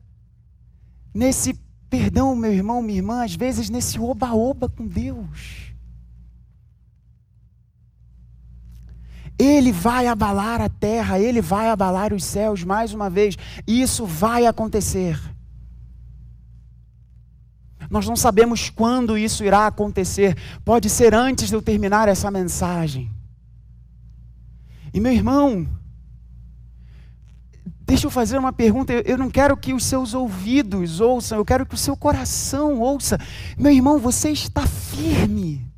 nesse, 1.12 1.54
perdão, 1.88 2.36
meu 2.36 2.52
irmão, 2.52 2.80
minha 2.80 2.98
irmã, 2.98 3.24
às 3.24 3.34
vezes 3.34 3.68
nesse 3.68 3.98
oba-oba 3.98 4.68
com 4.68 4.86
Deus. 4.86 5.69
Ele 9.40 9.72
vai 9.72 10.06
abalar 10.06 10.60
a 10.60 10.68
terra, 10.68 11.18
ele 11.18 11.40
vai 11.40 11.70
abalar 11.70 12.12
os 12.12 12.22
céus 12.22 12.62
mais 12.62 12.92
uma 12.92 13.08
vez. 13.08 13.38
Isso 13.66 14.04
vai 14.04 14.44
acontecer. 14.44 15.18
Nós 17.88 18.06
não 18.06 18.14
sabemos 18.14 18.68
quando 18.68 19.16
isso 19.16 19.42
irá 19.42 19.66
acontecer. 19.66 20.36
Pode 20.62 20.90
ser 20.90 21.14
antes 21.14 21.48
de 21.48 21.54
eu 21.54 21.62
terminar 21.62 22.06
essa 22.06 22.30
mensagem. 22.30 23.10
E 24.92 25.00
meu 25.00 25.10
irmão, 25.12 25.66
deixa 27.86 28.06
eu 28.06 28.10
fazer 28.10 28.36
uma 28.36 28.52
pergunta. 28.52 28.92
Eu 28.92 29.16
não 29.16 29.30
quero 29.30 29.56
que 29.56 29.72
os 29.72 29.84
seus 29.84 30.12
ouvidos 30.12 31.00
ouçam, 31.00 31.38
eu 31.38 31.46
quero 31.46 31.64
que 31.64 31.74
o 31.74 31.78
seu 31.78 31.96
coração 31.96 32.78
ouça. 32.78 33.18
Meu 33.56 33.72
irmão, 33.72 33.98
você 33.98 34.28
está 34.28 34.66
firme. 34.66 35.69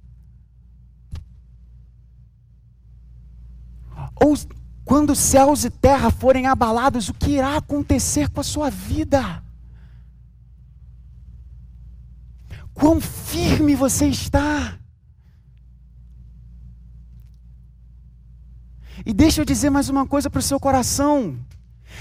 Ou 4.16 4.37
quando 4.85 5.14
céus 5.14 5.64
e 5.64 5.70
terra 5.70 6.11
forem 6.11 6.46
abalados, 6.46 7.09
o 7.09 7.14
que 7.14 7.33
irá 7.33 7.57
acontecer 7.57 8.29
com 8.31 8.40
a 8.40 8.44
sua 8.44 8.70
vida? 8.70 9.42
Quão 12.75 13.01
firme 13.01 13.75
você 13.75 14.07
está? 14.07 14.79
E 19.05 19.12
deixa 19.12 19.40
eu 19.40 19.44
dizer 19.44 19.70
mais 19.70 19.88
uma 19.88 20.07
coisa 20.07 20.31
para 20.31 20.38
o 20.38 20.42
seu 20.42 20.61
coração. 20.61 21.38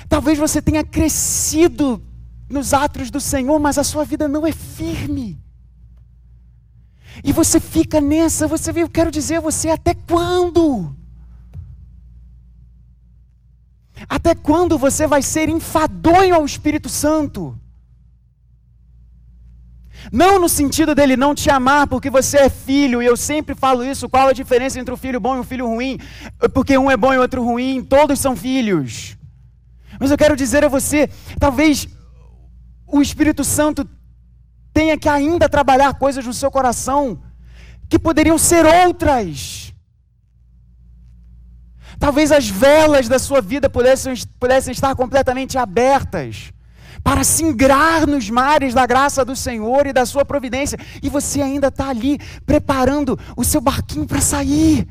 Talvez 0.07 0.37
você 0.37 0.61
tenha 0.61 0.83
crescido 0.83 2.01
nos 2.49 2.73
atos 2.73 3.09
do 3.09 3.19
Senhor, 3.19 3.59
mas 3.59 3.77
a 3.77 3.83
sua 3.83 4.03
vida 4.03 4.27
não 4.27 4.45
é 4.45 4.51
firme. 4.51 5.39
E 7.23 7.31
você 7.31 7.59
fica 7.59 7.99
nessa, 7.99 8.47
você 8.47 8.71
eu 8.75 8.89
quero 8.89 9.11
dizer 9.11 9.39
você, 9.39 9.69
até 9.69 9.93
quando? 9.93 10.95
Até 14.07 14.35
quando 14.35 14.77
você 14.77 15.07
vai 15.07 15.21
ser 15.21 15.49
enfadonho 15.49 16.35
ao 16.35 16.45
Espírito 16.45 16.89
Santo? 16.89 17.57
Não 20.11 20.39
no 20.39 20.49
sentido 20.49 20.95
dele 20.95 21.15
não 21.15 21.35
te 21.35 21.49
amar 21.49 21.85
porque 21.87 22.09
você 22.09 22.37
é 22.37 22.49
filho, 22.49 23.01
e 23.01 23.05
eu 23.05 23.15
sempre 23.15 23.53
falo 23.53 23.83
isso: 23.83 24.09
qual 24.09 24.29
a 24.29 24.33
diferença 24.33 24.79
entre 24.79 24.93
o 24.93 24.97
filho 24.97 25.19
bom 25.19 25.37
e 25.37 25.39
o 25.39 25.43
filho 25.43 25.67
ruim? 25.67 25.99
Porque 26.53 26.77
um 26.77 26.89
é 26.89 26.97
bom 26.97 27.13
e 27.13 27.17
outro 27.17 27.43
ruim, 27.43 27.83
todos 27.83 28.19
são 28.19 28.35
filhos. 28.35 29.17
Mas 29.99 30.09
eu 30.09 30.17
quero 30.17 30.35
dizer 30.35 30.65
a 30.65 30.69
você: 30.69 31.09
talvez 31.39 31.87
o 32.87 33.01
Espírito 33.01 33.43
Santo 33.43 33.87
tenha 34.73 34.97
que 34.97 35.09
ainda 35.09 35.47
trabalhar 35.49 35.93
coisas 35.95 36.25
no 36.25 36.33
seu 36.33 36.49
coração 36.49 37.21
que 37.89 37.99
poderiam 37.99 38.37
ser 38.37 38.65
outras. 38.65 39.60
Talvez 42.01 42.31
as 42.31 42.49
velas 42.49 43.07
da 43.07 43.19
sua 43.19 43.41
vida 43.41 43.69
pudessem, 43.69 44.15
pudessem 44.39 44.71
estar 44.71 44.95
completamente 44.95 45.55
abertas 45.55 46.51
para 47.03 47.23
singrar 47.23 48.07
nos 48.07 48.27
mares 48.27 48.73
da 48.73 48.87
graça 48.87 49.23
do 49.23 49.35
Senhor 49.35 49.85
e 49.85 49.93
da 49.93 50.03
sua 50.03 50.25
providência, 50.25 50.79
e 51.03 51.09
você 51.09 51.43
ainda 51.43 51.67
está 51.67 51.89
ali 51.89 52.17
preparando 52.43 53.19
o 53.37 53.43
seu 53.43 53.61
barquinho 53.61 54.07
para 54.07 54.19
sair. 54.19 54.87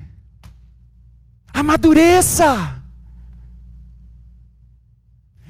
Amadureça. 1.52 2.80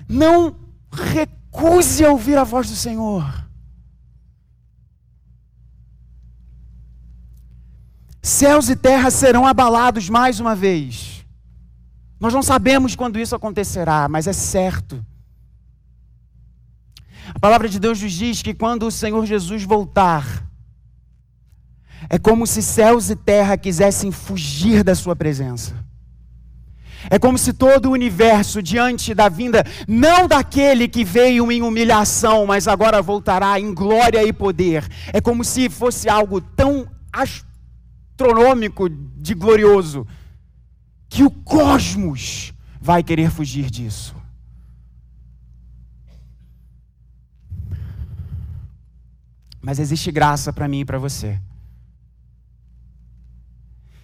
Não 0.09 0.57
recuse 0.91 2.07
ouvir 2.07 2.39
a 2.39 2.45
voz 2.45 2.71
do 2.71 2.75
Senhor. 2.75 3.23
Céus 8.23 8.71
e 8.71 8.77
terra 8.77 9.11
serão 9.11 9.47
abalados 9.47 10.09
mais 10.09 10.41
uma 10.41 10.57
vez. 10.57 11.20
Nós 12.21 12.35
não 12.35 12.43
sabemos 12.43 12.95
quando 12.95 13.19
isso 13.19 13.35
acontecerá, 13.35 14.07
mas 14.09 14.27
é 14.27 14.33
certo. 14.33 15.05
A 17.35 17.39
palavra 17.39 17.69
de 17.69 17.81
Deus 17.81 18.01
nos 18.03 18.13
diz 18.13 18.43
que 18.43 18.53
quando 18.53 18.87
o 18.87 18.91
Senhor 18.91 19.25
Jesus 19.25 19.65
voltar, 19.65 20.47
é 22.09 22.19
como 22.19 22.47
se 22.47 22.63
céus 22.63 23.09
e 23.09 23.17
terra 23.17 23.57
quisessem 23.57 24.13
fugir 24.13 24.85
da 24.85 24.95
sua 24.95 25.17
presença. 25.17 25.75
É 27.09 27.19
como 27.19 27.39
se 27.39 27.55
todo 27.55 27.87
o 27.87 27.93
universo, 27.93 28.63
diante 28.63 29.15
da 29.15 29.29
vinda, 29.29 29.65
não 29.89 30.29
daquele 30.29 30.87
que 30.87 31.03
veio 31.03 31.51
em 31.51 31.63
humilhação, 31.63 32.47
mas 32.47 32.69
agora 32.69 33.01
voltará 33.01 33.59
em 33.59 33.73
glória 33.73 34.23
e 34.23 34.33
poder. 34.33 34.87
É 35.13 35.21
como 35.21 35.43
se 35.43 35.71
fosse 35.71 36.09
algo 36.09 36.41
tão 36.41 36.87
astronômico 37.11 38.89
de 38.91 39.35
glorioso, 39.35 40.07
que 41.11 41.25
o 41.25 41.31
cosmos 41.31 42.55
vai 42.81 43.03
querer 43.03 43.31
fugir 43.31 43.69
disso. 43.69 44.15
Mas 49.61 49.79
existe 49.79 50.11
graça 50.11 50.53
para 50.53 50.69
mim 50.69 50.81
e 50.81 50.85
para 50.85 50.99
você. 50.99 51.39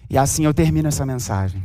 E 0.09 0.17
assim 0.17 0.43
eu 0.43 0.53
termino 0.53 0.89
essa 0.89 1.05
mensagem. 1.05 1.63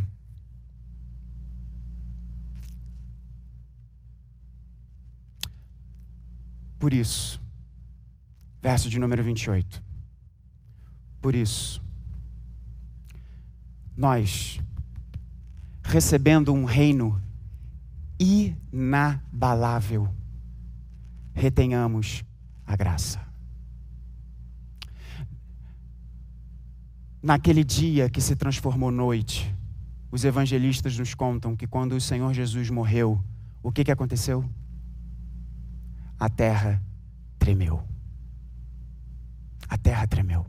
Por 6.78 6.92
isso, 6.92 7.40
verso 8.60 8.88
de 8.88 8.98
número 8.98 9.22
28. 9.22 9.82
Por 11.20 11.34
isso, 11.34 11.80
nós, 13.96 14.60
recebendo 15.82 16.52
um 16.52 16.64
reino 16.64 17.20
inabalável, 18.18 20.08
retenhamos 21.34 22.24
a 22.66 22.76
graça. 22.76 23.20
Naquele 27.22 27.62
dia 27.62 28.10
que 28.10 28.20
se 28.20 28.34
transformou 28.34 28.90
noite, 28.90 29.54
os 30.10 30.24
evangelistas 30.24 30.98
nos 30.98 31.14
contam 31.14 31.56
que 31.56 31.66
quando 31.66 31.92
o 31.92 32.00
Senhor 32.00 32.32
Jesus 32.34 32.68
morreu, 32.68 33.22
o 33.62 33.70
que, 33.70 33.84
que 33.84 33.92
aconteceu? 33.92 34.44
A 36.18 36.28
terra 36.28 36.82
tremeu. 37.38 37.82
A 39.68 39.78
terra 39.78 40.06
tremeu. 40.06 40.46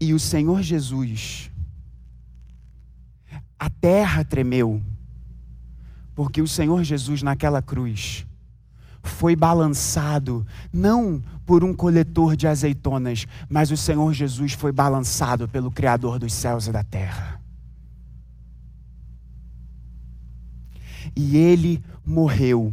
E 0.00 0.12
o 0.12 0.18
Senhor 0.18 0.62
Jesus, 0.62 1.50
a 3.58 3.70
terra 3.70 4.24
tremeu, 4.24 4.82
porque 6.14 6.42
o 6.42 6.48
Senhor 6.48 6.82
Jesus 6.84 7.22
naquela 7.22 7.62
cruz, 7.62 8.26
foi 9.02 9.36
balançado, 9.36 10.46
não 10.72 11.22
por 11.44 11.62
um 11.62 11.74
coletor 11.74 12.36
de 12.36 12.46
azeitonas, 12.46 13.26
mas 13.48 13.70
o 13.70 13.76
Senhor 13.76 14.12
Jesus 14.12 14.54
foi 14.54 14.72
balançado 14.72 15.46
pelo 15.46 15.70
Criador 15.70 16.18
dos 16.18 16.32
céus 16.32 16.66
e 16.66 16.72
da 16.72 16.82
terra. 16.82 17.40
E 21.14 21.36
ele 21.36 21.82
morreu 22.04 22.72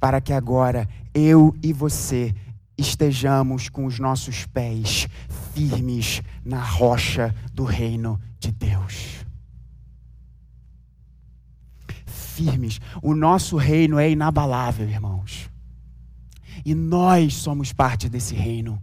para 0.00 0.20
que 0.20 0.32
agora 0.32 0.88
eu 1.14 1.54
e 1.62 1.72
você 1.72 2.34
estejamos 2.76 3.68
com 3.68 3.86
os 3.86 4.00
nossos 4.00 4.44
pés 4.46 5.08
firmes 5.54 6.22
na 6.44 6.62
rocha 6.62 7.34
do 7.52 7.64
reino 7.64 8.20
de 8.38 8.50
Deus. 8.50 9.24
Firmes. 12.06 12.80
O 13.02 13.14
nosso 13.14 13.56
reino 13.56 13.98
é 13.98 14.10
inabalável, 14.10 14.88
irmãos. 14.88 15.50
E 16.64 16.74
nós 16.74 17.34
somos 17.34 17.72
parte 17.72 18.08
desse 18.08 18.34
reino. 18.34 18.82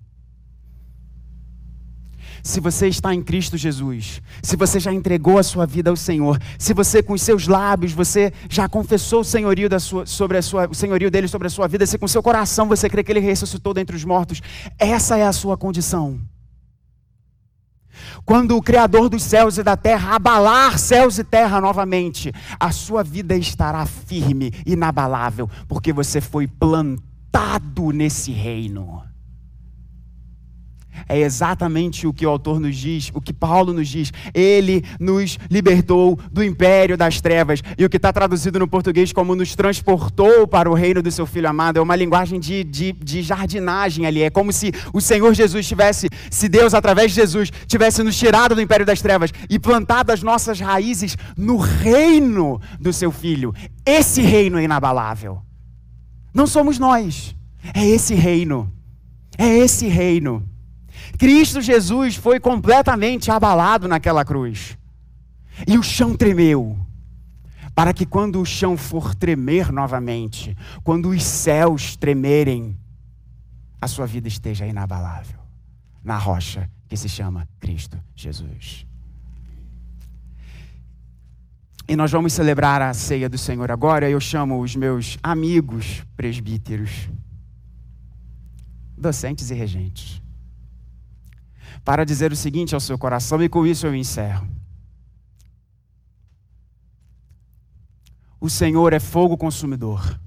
Se 2.42 2.60
você 2.62 2.88
está 2.88 3.14
em 3.14 3.22
Cristo 3.22 3.58
Jesus, 3.58 4.22
se 4.42 4.56
você 4.56 4.80
já 4.80 4.94
entregou 4.94 5.38
a 5.38 5.44
sua 5.44 5.66
vida 5.66 5.90
ao 5.90 5.96
Senhor, 5.96 6.40
se 6.58 6.74
você 6.74 7.04
com 7.04 7.14
os 7.14 7.22
seus 7.22 7.48
lábios 7.48 7.92
você 7.92 8.32
já 8.50 8.70
confessou 8.70 9.22
o 9.22 9.26
senhorio, 9.26 9.68
da 9.68 9.80
sua, 9.80 10.06
sobre 10.06 10.38
a 10.38 10.42
sua, 10.42 10.70
o 10.70 10.74
senhorio 10.74 11.12
dele 11.12 11.28
sobre 11.28 11.48
a 11.48 11.50
sua 11.50 11.68
vida, 11.68 11.86
se 11.86 11.98
com 11.98 12.08
seu 12.08 12.24
coração 12.24 12.68
você 12.68 12.90
crê 12.90 13.04
que 13.04 13.12
ele 13.12 13.20
ressuscitou 13.20 13.74
dentre 13.74 13.96
os 13.96 14.06
mortos, 14.06 14.42
essa 14.78 15.18
é 15.18 15.26
a 15.26 15.34
sua 15.34 15.58
condição. 15.58 16.20
Quando 18.26 18.56
o 18.56 18.62
Criador 18.62 19.10
dos 19.10 19.24
céus 19.24 19.58
e 19.58 19.64
da 19.64 19.76
terra 19.76 20.16
abalar 20.16 20.78
céus 20.78 21.18
e 21.18 21.24
terra 21.24 21.60
novamente, 21.60 22.32
a 22.60 22.72
sua 22.72 23.04
vida 23.04 23.36
estará 23.36 23.86
firme, 23.86 24.54
inabalável, 24.66 25.50
porque 25.68 25.92
você 25.92 26.22
foi 26.22 26.48
plantado 26.48 27.92
nesse 27.92 28.32
reino. 28.32 29.09
É 31.08 31.20
exatamente 31.20 32.08
o 32.08 32.14
que 32.14 32.26
o 32.26 32.30
autor 32.30 32.60
nos 32.60 32.76
diz, 32.76 33.12
o 33.14 33.22
que 33.22 33.34
Paulo 33.34 33.74
nos 33.74 33.88
diz. 33.88 34.12
Ele 34.34 34.84
nos 35.00 35.38
libertou 35.50 36.20
do 36.32 36.44
império 36.44 36.98
das 36.98 37.22
trevas. 37.22 37.62
E 37.78 37.86
o 37.86 37.90
que 37.90 37.98
está 37.98 38.12
traduzido 38.12 38.60
no 38.60 38.68
português 38.68 39.14
como 39.14 39.36
nos 39.36 39.56
transportou 39.56 40.48
para 40.48 40.70
o 40.70 40.74
reino 40.74 41.02
do 41.02 41.12
seu 41.12 41.26
Filho 41.26 41.50
amado 41.50 41.78
é 41.78 41.82
uma 41.82 41.96
linguagem 41.96 42.40
de, 42.40 42.64
de, 42.64 42.92
de 42.92 43.22
jardinagem 43.22 44.06
ali. 44.06 44.22
É 44.22 44.30
como 44.30 44.52
se 44.52 44.72
o 44.94 45.02
Senhor 45.02 45.34
Jesus 45.34 45.68
tivesse, 45.68 46.10
se 46.30 46.50
Deus, 46.50 46.74
através 46.74 47.12
de 47.12 47.16
Jesus, 47.16 47.52
tivesse 47.68 48.04
nos 48.04 48.18
tirado 48.18 48.56
do 48.56 48.62
império 48.62 48.86
das 48.86 49.02
trevas 49.02 49.32
e 49.50 49.60
plantado 49.60 50.12
as 50.12 50.24
nossas 50.24 50.60
raízes 50.60 51.18
no 51.38 51.58
reino 51.58 52.60
do 52.80 52.92
seu 52.92 53.12
Filho. 53.12 53.54
Esse 53.86 54.22
reino 54.22 54.58
é 54.58 54.64
inabalável. 54.64 55.42
Não 56.34 56.46
somos 56.48 56.78
nós. 56.78 57.36
É 57.74 57.86
esse 57.86 58.14
reino. 58.14 58.72
É 59.38 59.48
esse 59.58 59.88
reino. 59.88 60.44
Cristo 61.18 61.62
Jesus 61.62 62.16
foi 62.16 62.40
completamente 62.40 63.32
abalado 63.32 63.88
naquela 63.88 64.24
cruz. 64.24 64.78
E 65.68 65.78
o 65.78 65.84
chão 65.84 66.16
tremeu. 66.16 66.78
Para 67.76 67.94
que 67.94 68.06
quando 68.06 68.42
o 68.42 68.46
chão 68.46 68.76
for 68.76 69.16
tremer 69.16 69.72
novamente, 69.72 70.56
quando 70.84 71.10
os 71.10 71.24
céus 71.24 71.96
tremerem, 71.96 72.78
a 73.82 73.88
sua 73.88 74.06
vida 74.06 74.28
esteja 74.28 74.66
inabalável 74.68 75.40
na 76.04 76.18
rocha 76.18 76.70
que 76.88 76.98
se 76.98 77.08
chama 77.08 77.48
Cristo 77.60 77.98
Jesus. 78.16 78.86
E 81.88 81.96
nós 81.96 82.12
vamos 82.12 82.34
celebrar 82.34 82.82
a 82.82 82.94
ceia 82.94 83.28
do 83.28 83.38
Senhor 83.38 83.72
agora. 83.72 84.10
Eu 84.10 84.20
chamo 84.20 84.62
os 84.62 84.76
meus 84.76 85.18
amigos 85.24 86.04
presbíteros, 86.16 87.10
docentes 88.96 89.50
e 89.50 89.56
regentes, 89.56 90.22
para 91.90 92.06
dizer 92.06 92.32
o 92.32 92.36
seguinte 92.36 92.76
ao 92.76 92.80
seu 92.80 93.00
coração, 93.00 93.42
e 93.42 93.50
com 93.50 93.66
isso 93.66 93.88
eu 93.88 93.96
encerro. 93.96 94.48
O 98.40 98.48
Senhor 98.48 98.94
é 98.94 99.00
fogo 99.00 99.36
consumidor. 99.36 100.22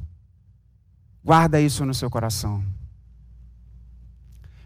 Guarda 1.25 1.61
isso 1.61 1.87
no 1.87 1.95
seu 1.95 2.11
coração. 2.11 2.65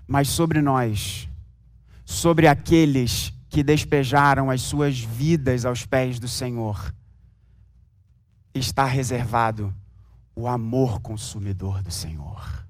mas 0.09 0.31
sobre 0.31 0.63
nós, 0.63 1.29
sobre 2.03 2.49
aqueles 2.49 3.31
que 3.51 3.63
despejaram 3.63 4.51
as 4.51 4.63
suas 4.63 4.99
vidas 4.99 5.67
aos 5.67 5.85
pés 5.85 6.19
do 6.19 6.29
Senhor, 6.29 6.95
está 8.55 8.87
reservado 8.87 9.71
o 10.35 10.49
amor 10.49 11.01
consumidor 11.01 11.83
do 11.83 11.91
Senhor. 11.91 12.67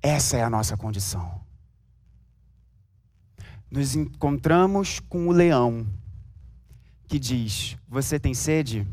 Essa 0.00 0.36
é 0.36 0.44
a 0.44 0.50
nossa 0.50 0.76
condição. 0.76 1.47
Nos 3.70 3.94
encontramos 3.94 5.00
com 5.00 5.28
o 5.28 5.32
leão 5.32 5.86
que 7.06 7.18
diz: 7.18 7.76
Você 7.88 8.18
tem 8.18 8.34
sede? 8.34 8.86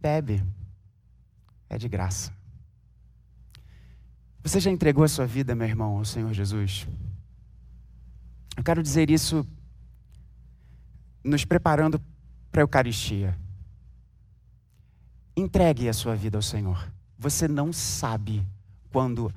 Bebe. 0.00 0.42
É 1.68 1.76
de 1.76 1.88
graça. 1.88 2.32
Você 4.42 4.58
já 4.58 4.70
entregou 4.70 5.04
a 5.04 5.08
sua 5.08 5.26
vida, 5.26 5.54
meu 5.54 5.68
irmão, 5.68 5.98
ao 5.98 6.04
Senhor 6.04 6.32
Jesus? 6.32 6.88
Eu 8.56 8.64
quero 8.64 8.82
dizer 8.82 9.10
isso 9.10 9.46
nos 11.22 11.44
preparando 11.44 12.00
para 12.50 12.62
a 12.62 12.64
Eucaristia. 12.64 13.38
Entregue 15.36 15.88
a 15.88 15.92
sua 15.92 16.16
vida 16.16 16.38
ao 16.38 16.42
Senhor. 16.42 16.90
Você 17.18 17.46
não 17.46 17.72
sabe 17.72 18.44
quando 18.90 19.32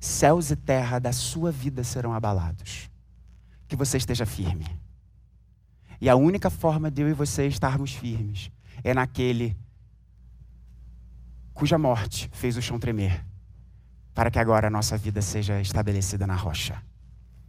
céus 0.00 0.50
e 0.50 0.56
terra 0.56 0.98
da 0.98 1.12
sua 1.12 1.50
vida 1.50 1.82
serão 1.82 2.12
abalados. 2.12 2.90
Que 3.66 3.76
você 3.76 3.96
esteja 3.96 4.24
firme. 4.24 4.66
E 6.00 6.08
a 6.08 6.16
única 6.16 6.48
forma 6.48 6.90
de 6.90 7.02
eu 7.02 7.08
e 7.08 7.12
você 7.12 7.46
estarmos 7.46 7.92
firmes 7.92 8.50
é 8.84 8.94
naquele 8.94 9.56
cuja 11.52 11.76
morte 11.76 12.30
fez 12.32 12.56
o 12.56 12.62
chão 12.62 12.78
tremer, 12.78 13.26
para 14.14 14.30
que 14.30 14.38
agora 14.38 14.68
a 14.68 14.70
nossa 14.70 14.96
vida 14.96 15.20
seja 15.20 15.60
estabelecida 15.60 16.24
na 16.24 16.36
rocha, 16.36 16.80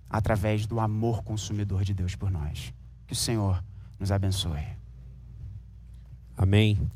através 0.09 0.65
do 0.65 0.79
amor 0.79 1.23
consumidor 1.23 1.83
de 1.83 1.93
Deus 1.93 2.15
por 2.15 2.31
nós. 2.31 2.73
Que 3.05 3.13
o 3.13 3.15
Senhor 3.15 3.63
nos 3.99 4.11
abençoe. 4.11 4.65
Amém. 6.35 6.89